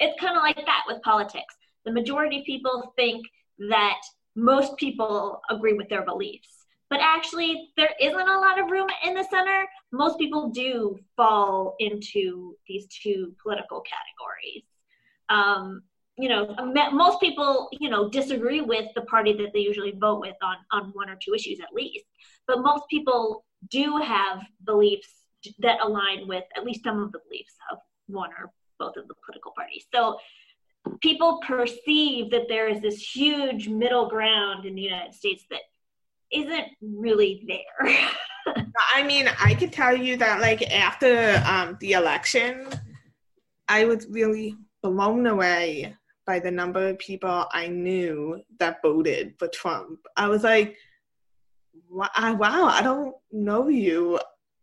[0.00, 1.54] It's kind of like that with politics.
[1.86, 3.24] The majority of people think
[3.70, 4.00] that
[4.36, 6.48] most people agree with their beliefs.
[6.90, 9.66] But actually, there isn't a lot of room in the center.
[9.92, 14.64] Most people do fall into these two political categories.
[15.28, 15.82] Um,
[16.16, 16.54] you know,
[16.92, 20.90] most people, you know, disagree with the party that they usually vote with on, on
[20.92, 22.04] one or two issues at least.
[22.46, 25.08] But most people do have beliefs
[25.58, 29.14] that align with at least some of the beliefs of one or both of the
[29.24, 29.86] political parties.
[29.92, 30.18] So
[31.00, 35.60] people perceive that there is this huge middle ground in the United States that
[36.32, 38.08] isn't really there.
[38.94, 42.68] I mean, I could tell you that like after um, the election,
[43.68, 49.48] I was really blown away by the number of people I knew that voted for
[49.48, 50.00] Trump.
[50.16, 50.76] I was like,
[51.90, 54.18] wow, I don't know you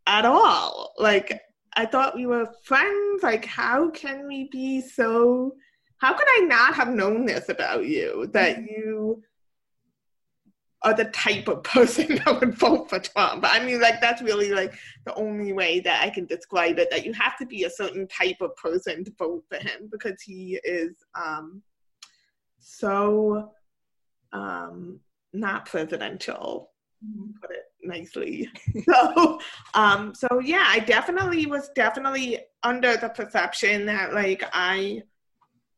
[0.07, 0.93] at all.
[0.97, 1.39] Like,
[1.75, 3.23] I thought we were friends.
[3.23, 5.53] Like, how can we be so
[6.01, 8.65] how could I not have known this about you that mm-hmm.
[8.65, 9.23] you
[10.81, 13.45] are the type of person that would vote for Trump?
[13.47, 14.73] I mean, like, that's really like
[15.05, 18.07] the only way that I can describe it that you have to be a certain
[18.07, 21.61] type of person to vote for him because he is um,
[22.57, 23.51] so
[24.33, 24.99] um,
[25.33, 26.71] not presidential.
[27.05, 27.31] Mm-hmm.
[27.41, 28.49] Put it nicely.
[28.91, 29.39] so,
[29.75, 35.03] um, so yeah, I definitely was definitely under the perception that like I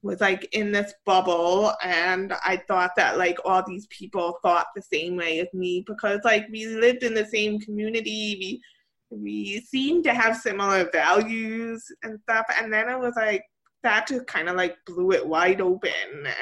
[0.04, 4.82] was like in this bubble and I thought that like all these people thought the
[4.82, 8.38] same way as me because like we lived in the same community.
[8.40, 8.62] We
[9.10, 13.44] we seemed to have similar values and stuff and then it was like
[13.84, 15.92] that just kind of like blew it wide open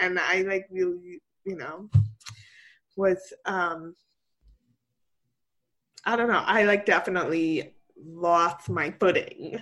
[0.02, 1.90] and I like really you know
[2.96, 3.94] was um
[6.06, 9.62] I don't know I like definitely lost my footing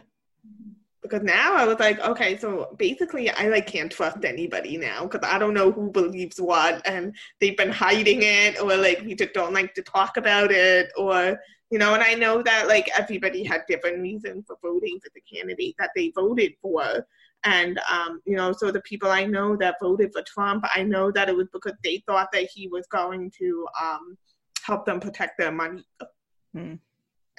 [1.10, 5.28] because now I was like, okay, so basically I like can't trust anybody now because
[5.30, 9.34] I don't know who believes what and they've been hiding it or like we just
[9.34, 11.40] don't like to talk about it or
[11.72, 15.22] you know, and I know that like everybody had different reasons for voting for the
[15.22, 17.06] candidate that they voted for.
[17.44, 21.12] And um, you know, so the people I know that voted for Trump, I know
[21.12, 24.18] that it was because they thought that he was going to um,
[24.64, 25.86] help them protect their money.
[26.54, 26.76] Hmm.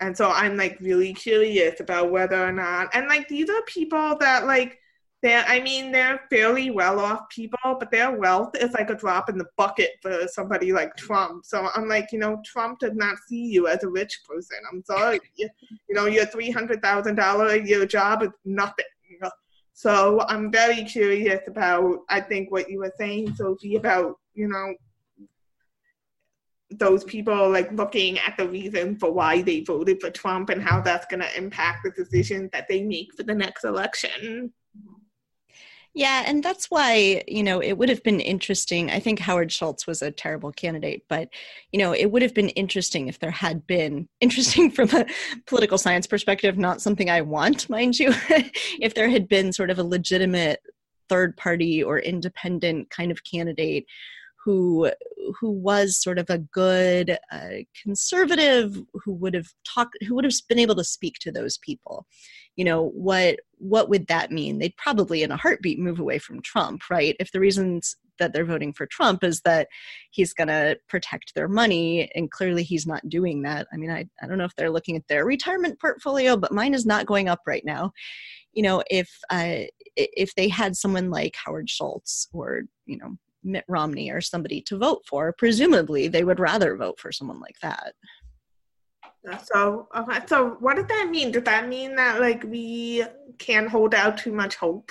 [0.01, 4.17] And so I'm like really curious about whether or not, and like these are people
[4.21, 4.79] that like
[5.23, 9.29] they're, I mean, they're fairly well off people, but their wealth is like a drop
[9.29, 11.45] in the bucket for somebody like Trump.
[11.45, 14.57] So I'm like, you know, Trump does not see you as a rich person.
[14.73, 15.21] I'm sorry.
[15.37, 15.49] you,
[15.89, 18.87] you know, your $300,000 a year job is nothing.
[19.73, 24.75] So I'm very curious about, I think, what you were saying, Sophie, about, you know,
[26.71, 30.81] those people like looking at the reason for why they voted for Trump and how
[30.81, 34.53] that's going to impact the decisions that they make for the next election.
[35.93, 38.93] Yeah, and that's why, you know, it would have been interesting.
[38.93, 41.29] I think Howard Schultz was a terrible candidate, but,
[41.73, 45.07] you know, it would have been interesting if there had been, interesting from a
[45.47, 48.15] political science perspective, not something I want, mind you,
[48.81, 50.61] if there had been sort of a legitimate
[51.09, 53.85] third party or independent kind of candidate
[54.45, 54.91] who
[55.39, 57.49] who was sort of a good uh,
[57.83, 62.07] conservative who would have talked who would have been able to speak to those people.
[62.57, 64.59] You know what what would that mean?
[64.59, 67.17] They'd probably in a heartbeat move away from trump right?
[67.21, 69.69] If the reasons that they're voting for trump is that
[70.11, 73.67] he's going to protect their money and clearly he's not doing that.
[73.73, 76.75] I mean I, I don't know if they're looking at their retirement portfolio but mine
[76.75, 77.93] is not going up right now.
[78.53, 79.65] You know if uh,
[79.97, 84.79] if they had someone like howard schultz or you know Mitt Romney or somebody to
[84.79, 87.95] vote for, presumably they would rather vote for someone like that.
[89.45, 91.31] So, okay, so what does that mean?
[91.31, 93.05] Does that mean that like we
[93.39, 94.91] can't hold out too much hope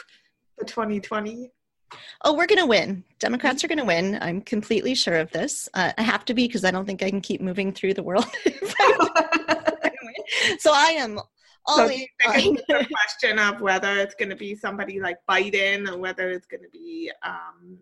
[0.58, 1.52] for 2020?
[2.24, 3.04] Oh, we're going to win.
[3.20, 4.20] Democrats are going to win.
[4.22, 5.68] I'm completely sure of this.
[5.74, 8.04] Uh, I have to be because I don't think I can keep moving through the
[8.04, 8.28] world.
[10.60, 11.20] so I am
[11.66, 12.08] all so the
[12.92, 16.70] question of whether it's going to be somebody like Biden or whether it's going to
[16.70, 17.80] be um,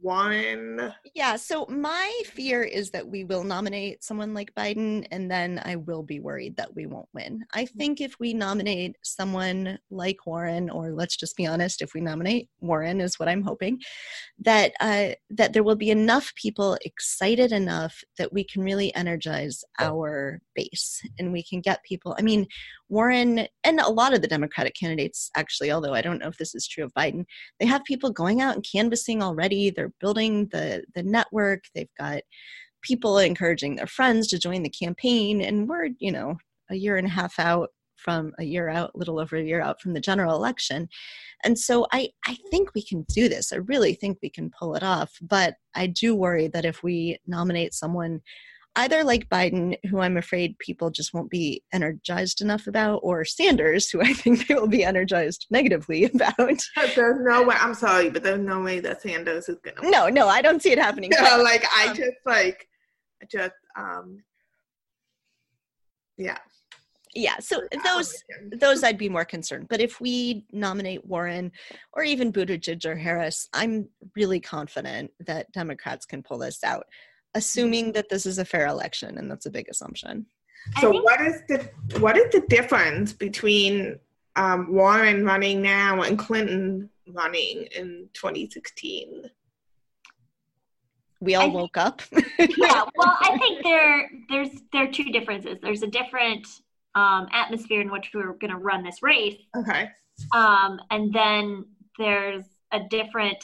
[0.00, 0.94] one.
[1.14, 5.76] Yeah, so my fear is that we will nominate someone like Biden and then I
[5.76, 7.44] will be worried that we won't win.
[7.54, 7.70] I mm.
[7.70, 12.48] think if we nominate someone like Warren or let's just be honest, if we nominate
[12.60, 13.80] Warren is what I'm hoping
[14.38, 19.64] that uh, that there will be enough people excited enough that we can really energize
[19.80, 22.14] our base and we can get people.
[22.18, 22.46] I mean,
[22.92, 26.54] Warren and a lot of the Democratic candidates, actually, although I don't know if this
[26.54, 27.24] is true of Biden,
[27.58, 29.70] they have people going out and canvassing already.
[29.70, 31.64] They're building the the network.
[31.74, 32.20] They've got
[32.82, 36.36] people encouraging their friends to join the campaign, and we're you know
[36.70, 39.80] a year and a half out from a year out, little over a year out
[39.80, 40.88] from the general election.
[41.44, 43.52] And so I, I think we can do this.
[43.52, 45.12] I really think we can pull it off.
[45.22, 48.20] But I do worry that if we nominate someone
[48.76, 53.90] either like Biden, who I'm afraid people just won't be energized enough about, or Sanders,
[53.90, 56.36] who I think they will be energized negatively about.
[56.38, 57.56] There's no way.
[57.58, 59.90] I'm sorry, but there's no way that Sanders is gonna.
[59.90, 61.10] No, no, I don't see it happening.
[61.22, 62.68] No, like I um, just like,
[63.30, 64.18] just um,
[66.16, 66.38] yeah.
[67.14, 68.14] Yeah, so those
[68.58, 69.66] those I'd be more concerned.
[69.68, 71.52] But if we nominate Warren
[71.92, 76.86] or even Buttigieg or Harris, I'm really confident that Democrats can pull this out
[77.34, 80.26] assuming that this is a fair election, and that's a big assumption.
[80.80, 83.98] So, what is the what is the difference between
[84.36, 89.30] um, Warren running now and Clinton running in 2016?
[91.20, 92.02] We all think, woke up.
[92.12, 95.58] yeah, well, I think there there's there are two differences.
[95.62, 96.46] There's a different
[96.94, 99.40] um, atmosphere in which we are going to run this race.
[99.56, 99.88] Okay.
[100.32, 101.66] Um, and then
[101.98, 103.42] there's a different.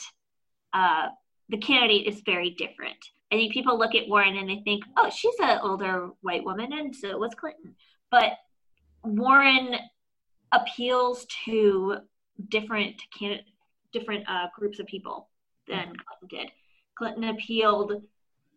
[0.73, 1.07] Uh,
[1.49, 2.97] the candidate is very different.
[3.31, 6.73] I think people look at Warren and they think, oh, she's an older white woman,
[6.73, 7.75] and so was Clinton.
[8.09, 8.33] But
[9.03, 9.75] Warren
[10.51, 11.97] appeals to
[12.47, 13.41] different can-
[13.91, 15.29] different uh, groups of people
[15.67, 16.51] than Clinton did.
[16.97, 18.03] Clinton appealed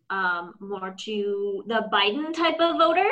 [0.09, 3.07] um, more to the Biden type of voter.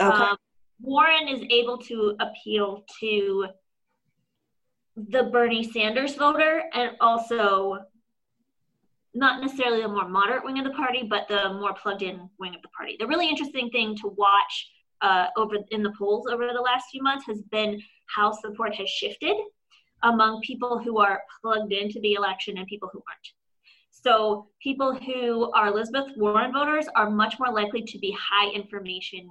[0.00, 0.24] Okay.
[0.24, 0.36] Um,
[0.80, 3.46] Warren is able to appeal to
[4.96, 7.78] the Bernie Sanders voter and also
[9.14, 12.54] not necessarily the more moderate wing of the party, but the more plugged in wing
[12.54, 12.96] of the party.
[12.98, 14.70] The really interesting thing to watch
[15.02, 18.88] uh, over in the polls over the last few months has been how support has
[18.88, 19.36] shifted
[20.02, 23.28] among people who are plugged into the election and people who aren't.
[23.90, 29.28] So people who are Elizabeth Warren voters are much more likely to be high information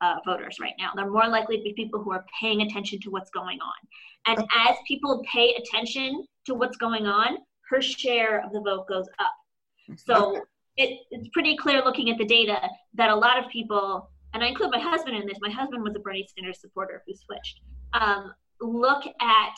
[0.00, 0.90] uh, voters right now.
[0.94, 4.36] They're more likely to be people who are paying attention to what's going on.
[4.38, 7.38] And as people pay attention to what's going on,
[7.70, 9.98] her share of the vote goes up.
[9.98, 10.42] So
[10.76, 12.60] it, it's pretty clear looking at the data
[12.94, 15.94] that a lot of people, and I include my husband in this, my husband was
[15.94, 17.60] a Bernie Sanders supporter who switched,
[17.92, 19.56] um, look at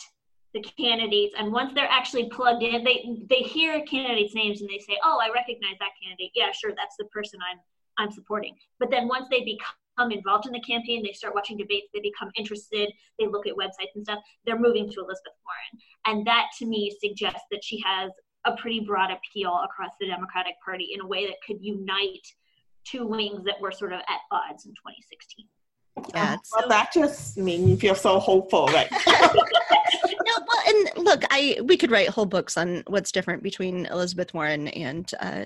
[0.55, 4.79] the candidates and once they're actually plugged in they they hear candidates names and they
[4.79, 6.31] say oh i recognize that candidate.
[6.35, 7.59] Yeah sure that's the person i'm
[7.99, 8.55] i'm supporting.
[8.79, 12.31] But then once they become involved in the campaign, they start watching debates, they become
[12.37, 15.83] interested, they look at websites and stuff, they're moving to Elizabeth Warren.
[16.07, 18.11] And that to me suggests that she has
[18.45, 22.27] a pretty broad appeal across the Democratic Party in a way that could unite
[22.85, 25.47] two wings that were sort of at odds in 2016.
[26.15, 28.67] Yeah, well, that just made me feel so hopeful.
[28.67, 28.91] Right?
[29.07, 29.19] no,
[30.27, 34.69] well, and look, I we could write whole books on what's different between Elizabeth Warren
[34.69, 35.45] and uh,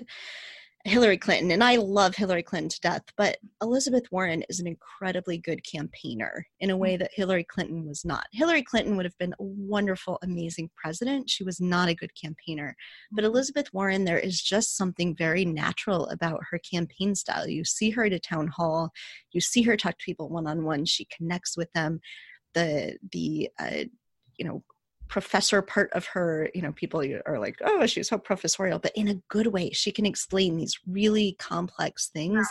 [0.85, 5.37] Hillary Clinton, and I love Hillary Clinton to death, but Elizabeth Warren is an incredibly
[5.37, 8.25] good campaigner in a way that Hillary Clinton was not.
[8.31, 11.29] Hillary Clinton would have been a wonderful, amazing president.
[11.29, 12.75] She was not a good campaigner.
[13.11, 17.47] But Elizabeth Warren, there is just something very natural about her campaign style.
[17.47, 18.91] You see her at a town hall,
[19.31, 21.99] you see her talk to people one on one, she connects with them.
[22.53, 23.85] The, the, uh,
[24.37, 24.63] you know,
[25.11, 29.09] professor part of her you know people are like oh she's so professorial but in
[29.09, 32.47] a good way she can explain these really complex things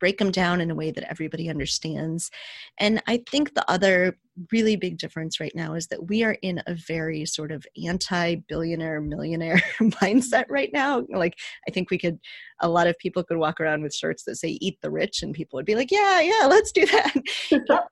[0.00, 2.28] break them down in a way that everybody understands
[2.78, 4.18] and i think the other
[4.50, 9.00] really big difference right now is that we are in a very sort of anti-billionaire
[9.00, 11.38] millionaire mindset right now like
[11.68, 12.18] i think we could
[12.60, 15.32] a lot of people could walk around with shirts that say eat the rich and
[15.32, 17.14] people would be like yeah yeah let's do that.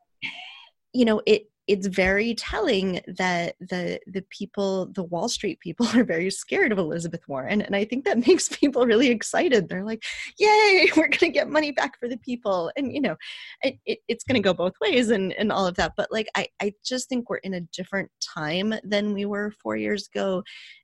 [0.94, 6.02] You know it it's very telling that the the people the wall street people are
[6.02, 9.68] very scared of elizabeth warren and i think that makes people really excited.
[9.68, 10.02] They're like
[10.38, 12.72] yay we're going to get money back for the people.
[12.76, 13.16] And you know
[13.62, 15.92] it, it, it's going to go both ways and and all of that.
[15.96, 19.76] But like i i just think we're in a different time than we were four
[19.76, 20.42] years ago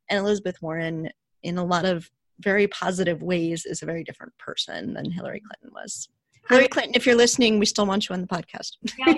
[0.08, 1.08] and elizabeth warren
[1.42, 2.10] in a lot of
[2.40, 6.08] very positive ways is a very different person than hillary clinton was.
[6.48, 8.72] Hillary Clinton, if you're listening, we still want you on the podcast.
[8.98, 9.14] Yeah,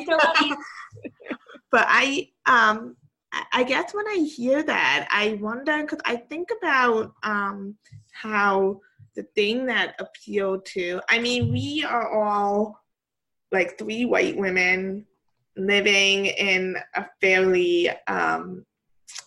[1.71, 2.97] But I um
[3.53, 7.77] I guess when I hear that, I wonder because I think about um,
[8.13, 8.81] how
[9.15, 11.01] the thing that appealed to.
[11.09, 12.81] I mean, we are all
[13.53, 15.07] like three white women
[15.57, 18.65] living in a fairly, um,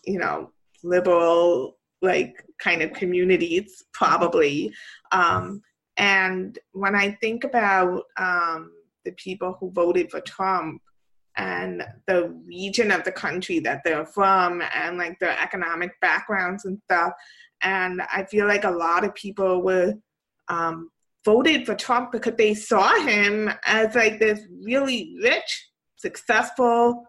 [0.05, 0.51] you know,
[0.83, 4.73] liberal like kind of communities, probably.
[5.11, 5.61] Um,
[5.97, 8.71] and when I think about um,
[9.05, 10.81] the people who voted for Trump,
[11.39, 16.79] and the region of the country that they're from and like their economic backgrounds and
[16.83, 17.13] stuff.
[17.61, 19.93] And I feel like a lot of people were
[20.49, 20.91] um,
[21.23, 27.05] voted for Trump because they saw him as like this really rich, successful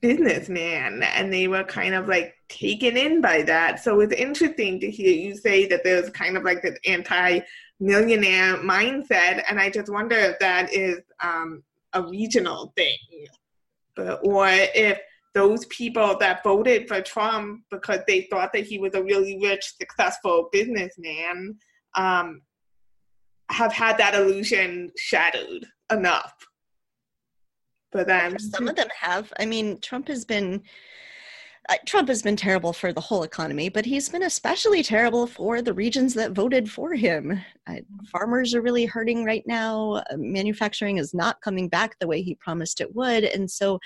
[0.00, 3.82] businessman and they were kind of like taken in by that.
[3.82, 7.40] So it's interesting to hear you say that there's kind of like this anti
[7.80, 9.42] millionaire mindset.
[9.48, 12.96] And I just wonder if that is um, a regional thing
[13.98, 14.98] or if
[15.34, 19.72] those people that voted for Trump because they thought that he was a really rich,
[19.80, 21.56] successful businessman
[21.94, 22.40] um,
[23.50, 26.34] have had that illusion shattered enough.
[27.92, 29.32] But then some of them have.
[29.38, 30.62] I mean, Trump has been.
[31.84, 35.72] Trump has been terrible for the whole economy, but he's been especially terrible for the
[35.74, 37.40] regions that voted for him.
[37.66, 37.76] Uh,
[38.10, 40.02] farmers are really hurting right now.
[40.10, 43.24] Uh, manufacturing is not coming back the way he promised it would.
[43.24, 43.78] And so,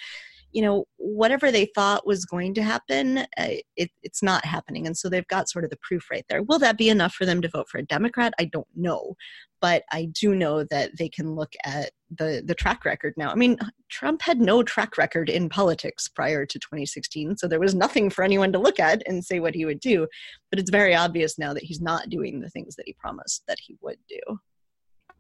[0.53, 4.87] you know, whatever they thought was going to happen, uh, it, it's not happening.
[4.87, 6.43] And so they've got sort of the proof right there.
[6.43, 8.35] Will that be enough for them to vote for a Democrat?
[8.39, 9.17] I don't know.
[9.61, 13.31] But I do know that they can look at the, the track record now.
[13.31, 13.59] I mean,
[13.89, 18.23] Trump had no track record in politics prior to 2016, so there was nothing for
[18.25, 20.07] anyone to look at and say what he would do.
[20.51, 23.59] But it's very obvious now that he's not doing the things that he promised that
[23.61, 24.39] he would do.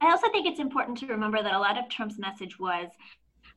[0.00, 2.88] I also think it's important to remember that a lot of Trump's message was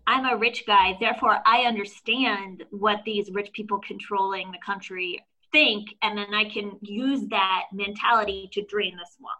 [0.07, 5.95] I'm a rich guy, therefore I understand what these rich people controlling the country think,
[6.03, 9.39] and then I can use that mentality to drain the swamp.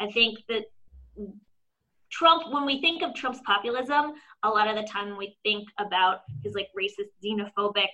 [0.00, 0.64] I think that
[2.16, 4.12] Trump, when we think of Trump's populism,
[4.44, 7.88] a lot of the time we think about his like racist, xenophobic,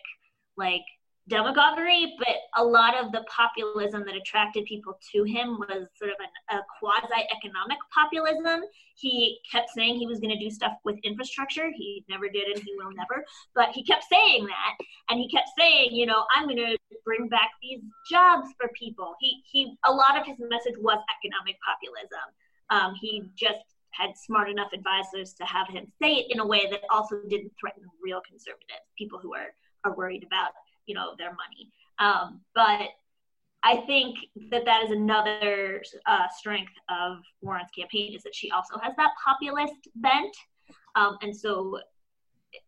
[0.59, 0.85] like
[1.29, 6.17] demagoguery, but a lot of the populism that attracted people to him was sort of
[6.19, 8.63] an, a quasi economic populism.
[8.97, 11.71] He kept saying he was going to do stuff with infrastructure.
[11.75, 13.25] He never did, and he will never.
[13.55, 17.29] But he kept saying that, and he kept saying, you know, I'm going to bring
[17.29, 19.15] back these jobs for people.
[19.21, 19.79] He he.
[19.87, 22.27] A lot of his message was economic populism.
[22.69, 26.67] Um, he just had smart enough advisors to have him say it in a way
[26.71, 30.51] that also didn't threaten real conservatives, people who are are worried about
[30.87, 31.71] you know their money.
[31.99, 32.89] Um, but
[33.63, 34.17] I think
[34.51, 39.11] that that is another uh, strength of Warren's campaign is that she also has that
[39.25, 40.35] populist bent,
[40.97, 41.79] um, and so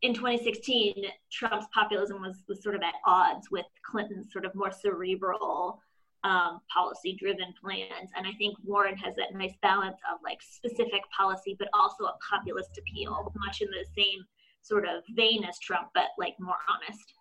[0.03, 4.71] in 2016, Trump's populism was was sort of at odds with Clinton's sort of more
[4.71, 5.81] cerebral
[6.25, 8.11] um, policy driven plans.
[8.17, 12.15] And I think Warren has that nice balance of like specific policy, but also a
[12.31, 14.25] populist appeal, much in the same
[14.63, 17.15] sort of vein as Trump, but like more honest.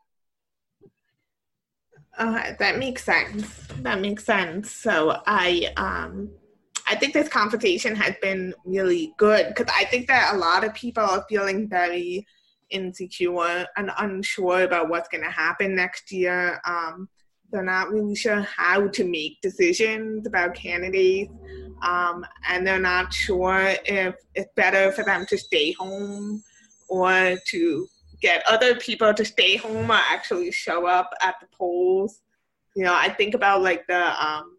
[2.18, 3.68] Uh, that makes sense.
[3.80, 4.72] That makes sense.
[4.72, 6.30] So I um
[6.88, 10.74] I think this conversation has been really good because I think that a lot of
[10.74, 12.28] people are feeling very
[12.70, 16.60] insecure and unsure about what's going to happen next year.
[16.66, 17.08] Um,
[17.52, 21.32] they're not really sure how to make decisions about candidates,
[21.84, 26.44] um, and they're not sure if it's better for them to stay home
[26.88, 27.88] or to
[28.22, 32.22] get other people to stay home or actually show up at the polls.
[32.76, 34.58] You know, I think about like the um,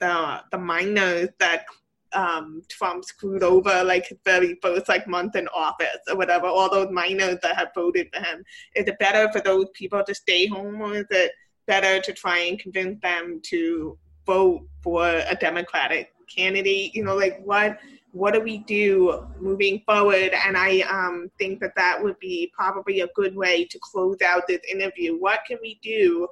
[0.00, 1.66] the the miners that
[2.14, 6.46] um, Trump screwed over like his very first like month in office or whatever.
[6.46, 8.44] All those miners that have voted for him.
[8.74, 11.32] Is it better for those people to stay home, or is it
[11.66, 16.94] better to try and convince them to vote for a Democratic candidate?
[16.94, 17.78] You know, like what
[18.12, 20.32] what do we do moving forward?
[20.46, 24.46] And I um, think that that would be probably a good way to close out
[24.46, 25.18] this interview.
[25.18, 26.28] What can we do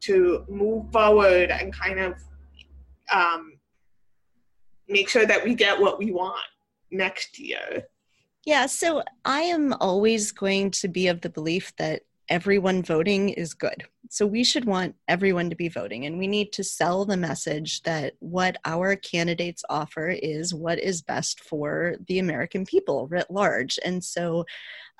[0.00, 2.14] to move forward and kind of
[3.10, 3.54] um,
[4.88, 6.44] make sure that we get what we want
[6.90, 7.84] next year?
[8.44, 13.54] Yeah, so I am always going to be of the belief that everyone voting is
[13.54, 13.84] good.
[14.10, 17.82] So we should want everyone to be voting, and we need to sell the message
[17.82, 23.78] that what our candidates offer is what is best for the American people writ large.
[23.84, 24.44] And so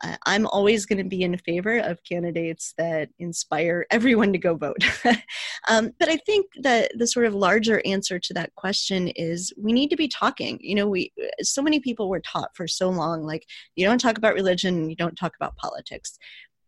[0.03, 4.55] uh, I'm always going to be in favor of candidates that inspire everyone to go
[4.55, 4.85] vote.
[5.69, 9.73] um, but I think that the sort of larger answer to that question is we
[9.73, 10.59] need to be talking.
[10.61, 13.47] You know, we so many people were taught for so long like
[13.77, 16.19] you don't talk about religion, you don't talk about politics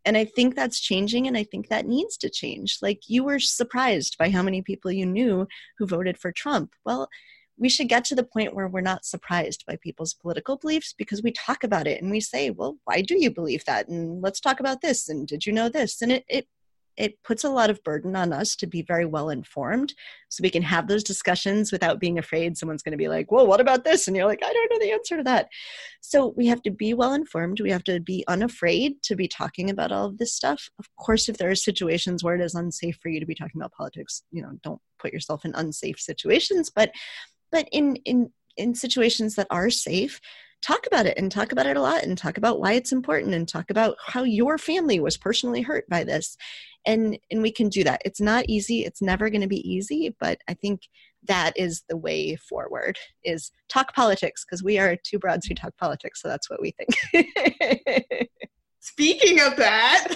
[0.05, 2.79] and i think that's changing and i think that needs to change.
[2.83, 5.47] Like you were surprised by how many people you knew
[5.79, 6.73] who voted for trump.
[6.85, 7.09] Well
[7.57, 11.23] we should get to the point where we're not surprised by people's political beliefs because
[11.23, 13.89] we talk about it and we say well why do you believe that?
[13.89, 15.09] And let's talk about this.
[15.09, 16.03] And did you know this?
[16.03, 16.49] And it, it
[16.97, 19.95] it puts a lot of burden on us to be very well informed.
[20.29, 23.47] So we can have those discussions without being afraid someone's going to be like well
[23.47, 24.07] what about this?
[24.07, 25.49] And you're like i don't know the answer to that.
[26.01, 27.61] So we have to be well informed.
[27.61, 30.69] We have to be unafraid to be talking about all of this stuff.
[30.79, 33.61] Of course if there are situations where it is unsafe for you to be talking
[33.61, 36.71] about politics you know don't put yourself in unsafe situations.
[36.75, 36.93] But
[37.51, 40.21] but in in in situations that are safe
[40.65, 43.35] talk about it and talk about it a lot and talk about why it's important
[43.35, 46.37] and talk about how your family was personally hurt by this
[46.87, 48.03] and and we can do that.
[48.05, 48.85] It's not easy.
[48.85, 50.83] It's never going to be easy but i think
[51.27, 55.77] that is the way forward is talk politics because we are two broads who talk
[55.79, 58.29] politics so that's what we think.
[58.81, 60.09] Speaking of that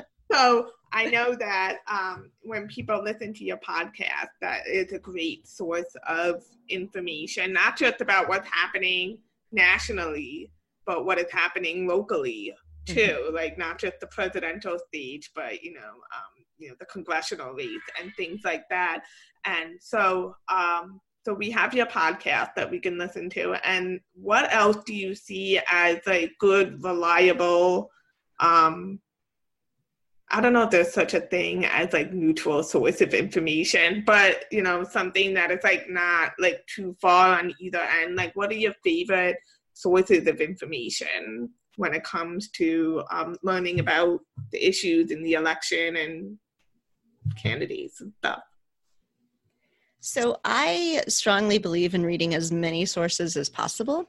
[0.32, 5.46] so i know that um, when people listen to your podcast that is a great
[5.46, 9.18] source of information not just about what's happening
[9.52, 10.50] nationally
[10.86, 12.52] but what is happening locally
[12.86, 13.34] too, mm-hmm.
[13.34, 17.68] like not just the presidential stage, but you know, um, you know, the congressional race
[18.00, 19.04] and things like that.
[19.44, 23.54] And so, um, so we have your podcast that we can listen to.
[23.66, 27.90] And what else do you see as a good, reliable?
[28.40, 29.00] Um,
[30.30, 34.44] I don't know if there's such a thing as like neutral source of information, but
[34.50, 38.16] you know, something that is like not like too far on either end.
[38.16, 39.36] Like, what are your favorite
[39.74, 44.20] sources of information when it comes to um, learning about
[44.52, 46.38] the issues in the election and
[47.36, 48.40] candidates and stuff.
[50.06, 54.04] So, I strongly believe in reading as many sources as possible.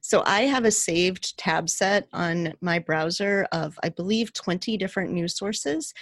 [0.00, 5.12] So, I have a saved tab set on my browser of, I believe, 20 different
[5.12, 5.92] news sources.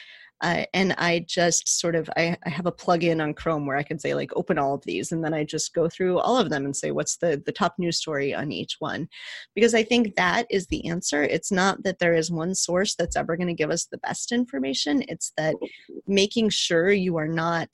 [0.42, 3.84] Uh, and I just sort of I, I have a plugin on Chrome where I
[3.84, 6.50] can say like open all of these, and then I just go through all of
[6.50, 9.08] them and say what's the the top news story on each one,
[9.54, 11.22] because I think that is the answer.
[11.22, 14.32] It's not that there is one source that's ever going to give us the best
[14.32, 15.04] information.
[15.08, 15.54] It's that
[16.06, 17.68] making sure you are not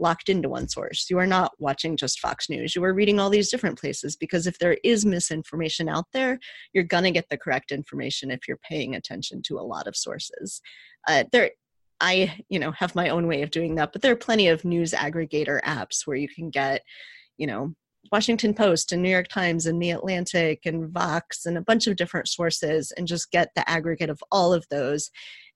[0.00, 1.08] locked into one source.
[1.10, 2.74] You are not watching just Fox News.
[2.74, 6.38] You are reading all these different places because if there is misinformation out there,
[6.72, 9.94] you're going to get the correct information if you're paying attention to a lot of
[9.94, 10.62] sources.
[11.06, 11.50] Uh, there,
[12.00, 14.64] I, you know, have my own way of doing that, but there are plenty of
[14.64, 16.82] news aggregator apps where you can get,
[17.36, 17.74] you know,
[18.10, 21.96] Washington Post and New York Times and The Atlantic and Vox and a bunch of
[21.96, 25.10] different sources and just get the aggregate of all of those.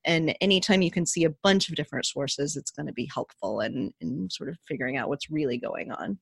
[0.04, 3.60] And anytime you can see a bunch of different sources, it's going to be helpful
[3.60, 6.18] in, in sort of figuring out what's really going on.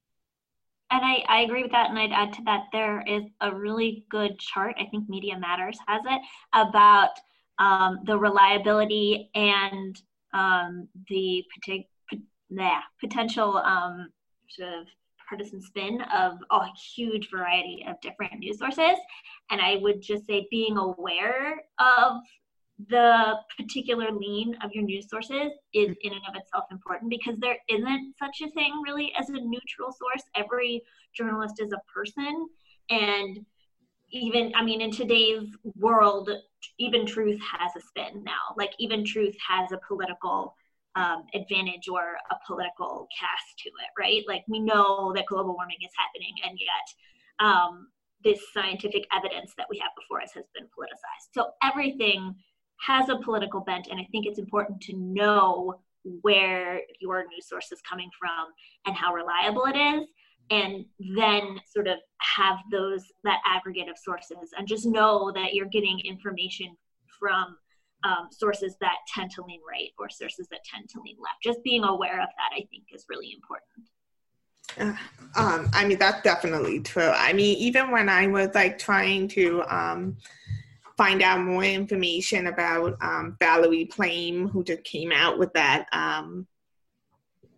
[0.93, 1.91] And I, I agree with that.
[1.91, 5.79] And I'd add to that, there is a really good chart, I think Media Matters
[5.89, 6.21] has it,
[6.53, 7.11] about
[7.59, 10.01] um, the reliability and
[10.33, 11.45] um, the
[12.51, 14.09] nah, potential um,
[14.49, 14.87] sort of
[15.29, 18.99] partisan spin of a huge variety of different news sources.
[19.51, 22.19] And I would just say being aware of
[22.89, 27.59] the particular lean of your news sources is in and of itself important because there
[27.69, 30.25] isn't such a thing really as a neutral source.
[30.35, 30.83] Every
[31.15, 32.49] journalist is a person.
[32.91, 33.47] And
[34.13, 36.31] even, I mean, in today's world,
[36.79, 38.55] even truth has a spin now.
[38.57, 40.55] Like, even truth has a political
[40.95, 44.23] um, advantage or a political cast to it, right?
[44.29, 47.89] Like we know that global warming is happening, and yet um,
[48.23, 51.33] this scientific evidence that we have before us has been politicized.
[51.33, 52.35] So everything
[52.87, 55.81] has a political bent, and I think it's important to know
[56.23, 58.53] where your news source is coming from
[58.87, 60.09] and how reliable it is
[60.53, 60.85] and
[61.17, 65.99] then sort of have those that aggregate of sources and just know that you're getting
[66.05, 66.77] information
[67.19, 67.57] from
[68.05, 71.37] um, sources that tend to lean right or sources that tend to lean left.
[71.43, 73.89] Just being aware of that, I think, is really important.
[74.79, 77.11] Uh, um, I mean, that's definitely true.
[77.15, 80.19] I mean, even when I was like trying to um,
[80.99, 86.47] find out more information about um, Valerie Plame, who just came out with that um,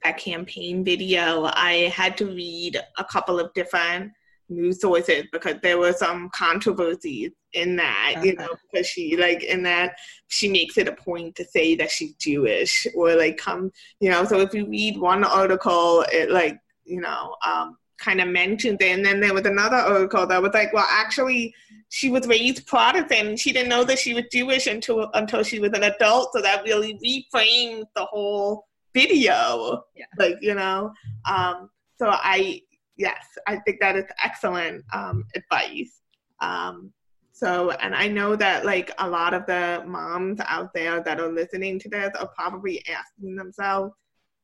[0.05, 4.13] that campaign video, I had to read a couple of different
[4.49, 8.25] news sources because there were some controversies in that, uh-huh.
[8.25, 9.95] you know, because she like in that
[10.29, 14.25] she makes it a point to say that she's Jewish or like come, you know.
[14.25, 18.91] So if you read one article, it like you know um, kind of mentions it,
[18.91, 21.55] and then there was another article that was like, well, actually,
[21.89, 25.61] she was raised Protestant, and she didn't know that she was Jewish until until she
[25.61, 26.31] was an adult.
[26.33, 30.07] So that really reframes the whole video, yeah.
[30.19, 30.93] like you know.
[31.29, 32.63] Um, so I
[32.97, 36.01] yes, I think that is excellent um, advice.
[36.41, 36.93] Um,
[37.33, 41.33] so, and I know that like a lot of the moms out there that are
[41.33, 43.93] listening to this are probably asking themselves,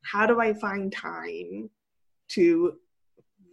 [0.02, 1.70] how do I find time
[2.30, 2.74] to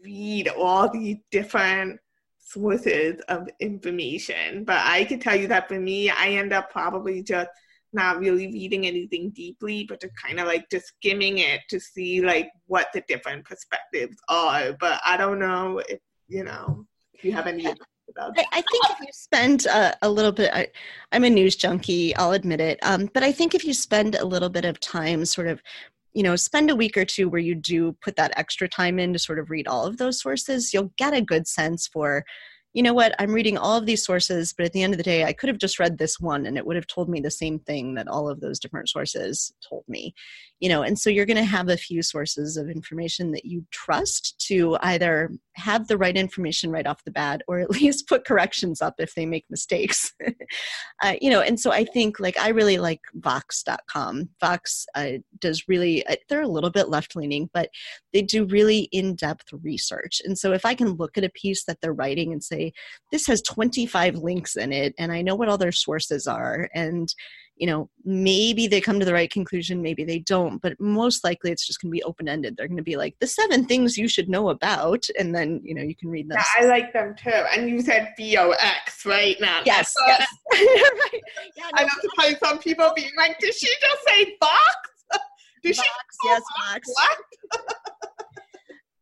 [0.03, 1.99] read all these different
[2.39, 4.63] sources of information?
[4.63, 7.49] But I can tell you that for me, I end up probably just
[7.93, 12.21] not really reading anything deeply, but just kind of like just skimming it to see
[12.21, 14.73] like what the different perspectives are.
[14.79, 17.65] But I don't know if, you know, if you have any
[18.09, 18.37] about.
[18.37, 20.67] I, I think if you spend uh, a little bit, I,
[21.11, 22.79] am a news junkie, I'll admit it.
[22.81, 25.61] Um, but I think if you spend a little bit of time sort of
[26.13, 29.13] you know spend a week or two where you do put that extra time in
[29.13, 32.25] to sort of read all of those sources you'll get a good sense for
[32.77, 35.03] you know what, I'm reading all of these sources, but at the end of the
[35.03, 37.31] day, I could have just read this one and it would have told me the
[37.31, 40.13] same thing that all of those different sources told me.
[40.59, 43.65] You know, and so you're going to have a few sources of information that you
[43.71, 48.25] trust to either have the right information right off the bat or at least put
[48.25, 50.13] corrections up if they make mistakes.
[51.03, 54.29] uh, you know, and so I think like I really like Vox.com.
[54.39, 57.69] Vox uh, does really, uh, they're a little bit left leaning, but
[58.13, 60.21] they do really in depth research.
[60.25, 62.73] And so if I can look at a piece that they're writing and say,
[63.11, 67.13] this has 25 links in it and I know what all their sources are and
[67.57, 71.51] you know maybe they come to the right conclusion maybe they don't but most likely
[71.51, 73.97] it's just going to be open ended they're going to be like the seven things
[73.97, 76.37] you should know about and then you know you can read them.
[76.37, 77.29] Yeah, i like them too.
[77.29, 80.27] And you said vox right now yes, yes.
[80.53, 81.21] right.
[81.55, 84.53] yeah, no, i know to find some people being like did she just say box?
[85.63, 86.87] Did Vox, she yes box.
[86.93, 87.17] What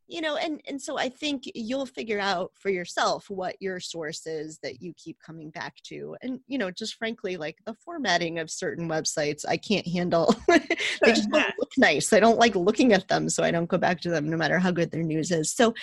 [0.07, 4.27] you know and and so i think you'll figure out for yourself what your source
[4.27, 8.39] is that you keep coming back to and you know just frankly like the formatting
[8.39, 10.33] of certain websites i can't handle.
[11.01, 12.13] They just don't look nice.
[12.13, 14.59] I don't like looking at them so i don't go back to them no matter
[14.59, 15.51] how good their news is.
[15.51, 15.73] So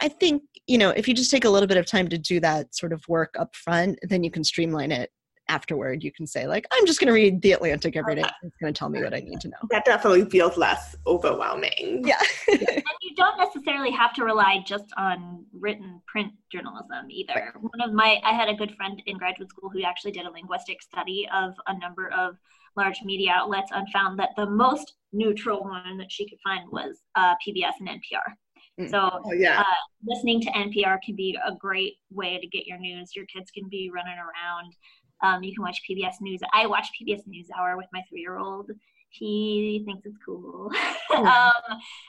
[0.00, 2.40] i think you know if you just take a little bit of time to do
[2.40, 5.10] that sort of work up front then you can streamline it
[5.48, 8.56] afterward you can say like i'm just going to read the atlantic every day it's
[8.60, 12.18] going to tell me what i need to know that definitely feels less overwhelming yeah
[12.48, 17.54] and you don't necessarily have to rely just on written print journalism either right.
[17.60, 20.30] one of my i had a good friend in graduate school who actually did a
[20.30, 22.36] linguistic study of a number of
[22.76, 27.00] large media outlets and found that the most neutral one that she could find was
[27.16, 28.34] uh, pbs and npr
[28.80, 28.90] mm.
[28.90, 29.60] so oh, yeah.
[29.60, 29.64] uh,
[30.04, 33.14] listening to NPR can be a great way to get your news.
[33.14, 34.74] Your kids can be running around
[35.22, 36.40] um, you can watch PBS News.
[36.52, 38.70] I watch PBS NewsHour with my three-year-old.
[39.10, 40.70] He thinks it's cool.
[41.14, 41.52] um,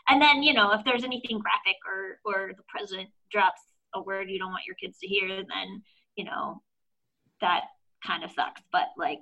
[0.09, 3.61] and then you know if there's anything graphic or or the president drops
[3.95, 5.83] a word you don't want your kids to hear, then
[6.15, 6.61] you know
[7.41, 7.63] that
[8.05, 8.61] kind of sucks.
[8.71, 9.21] But like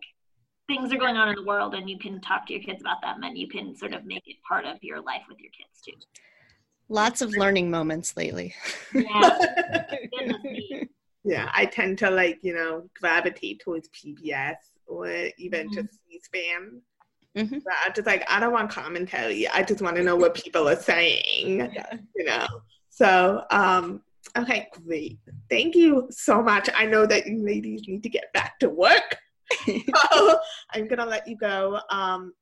[0.67, 3.01] things are going on in the world and you can talk to your kids about
[3.01, 5.81] them and you can sort of make it part of your life with your kids
[5.85, 5.93] too.
[6.87, 8.53] Lots of learning moments lately.
[8.93, 9.37] Yeah.
[11.23, 14.55] yeah, I tend to like, you know, gravitate towards PBS
[14.87, 15.07] or
[15.37, 15.75] even mm-hmm.
[15.75, 16.81] just C-SPAN.
[17.37, 17.59] Mm-hmm.
[17.85, 19.47] I just like I don't want commentary.
[19.47, 21.71] I just want to know what people are saying.
[21.73, 21.93] Yeah.
[22.15, 22.45] You know.
[22.89, 24.01] So um
[24.37, 25.17] okay, great.
[25.49, 26.69] Thank you so much.
[26.75, 29.17] I know that you ladies need to get back to work.
[29.65, 30.39] so
[30.73, 31.79] I'm gonna let you go.
[31.89, 32.33] Um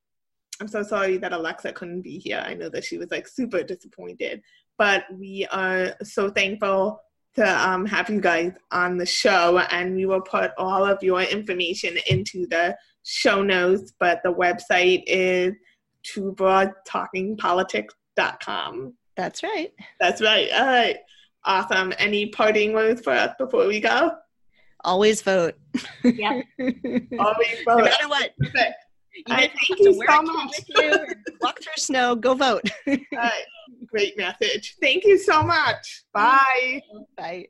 [0.60, 2.44] I'm so sorry that Alexa couldn't be here.
[2.44, 4.42] I know that she was like super disappointed,
[4.80, 7.00] but we are so thankful
[7.36, 11.22] to um, have you guys on the show, and we will put all of your
[11.22, 13.94] information into the show notes.
[14.00, 15.54] But the website is
[16.16, 18.94] twobroadtalkingpolitics.com.
[19.16, 19.72] That's right.
[20.00, 20.50] That's right.
[20.54, 20.98] All right.
[21.46, 21.94] Awesome.
[21.98, 24.12] Any parting words for us before we go?
[24.84, 25.56] Always vote.
[26.04, 26.42] Yeah.
[26.60, 27.68] Always vote.
[27.68, 28.32] no matter what.
[28.40, 28.74] Perfect.
[29.14, 30.52] You thank you so much.
[30.70, 30.98] You
[31.42, 32.70] walk through snow, go vote.
[33.92, 34.76] Great message.
[34.82, 36.04] Thank you so much.
[36.14, 36.82] Bye.
[37.18, 37.48] Bye.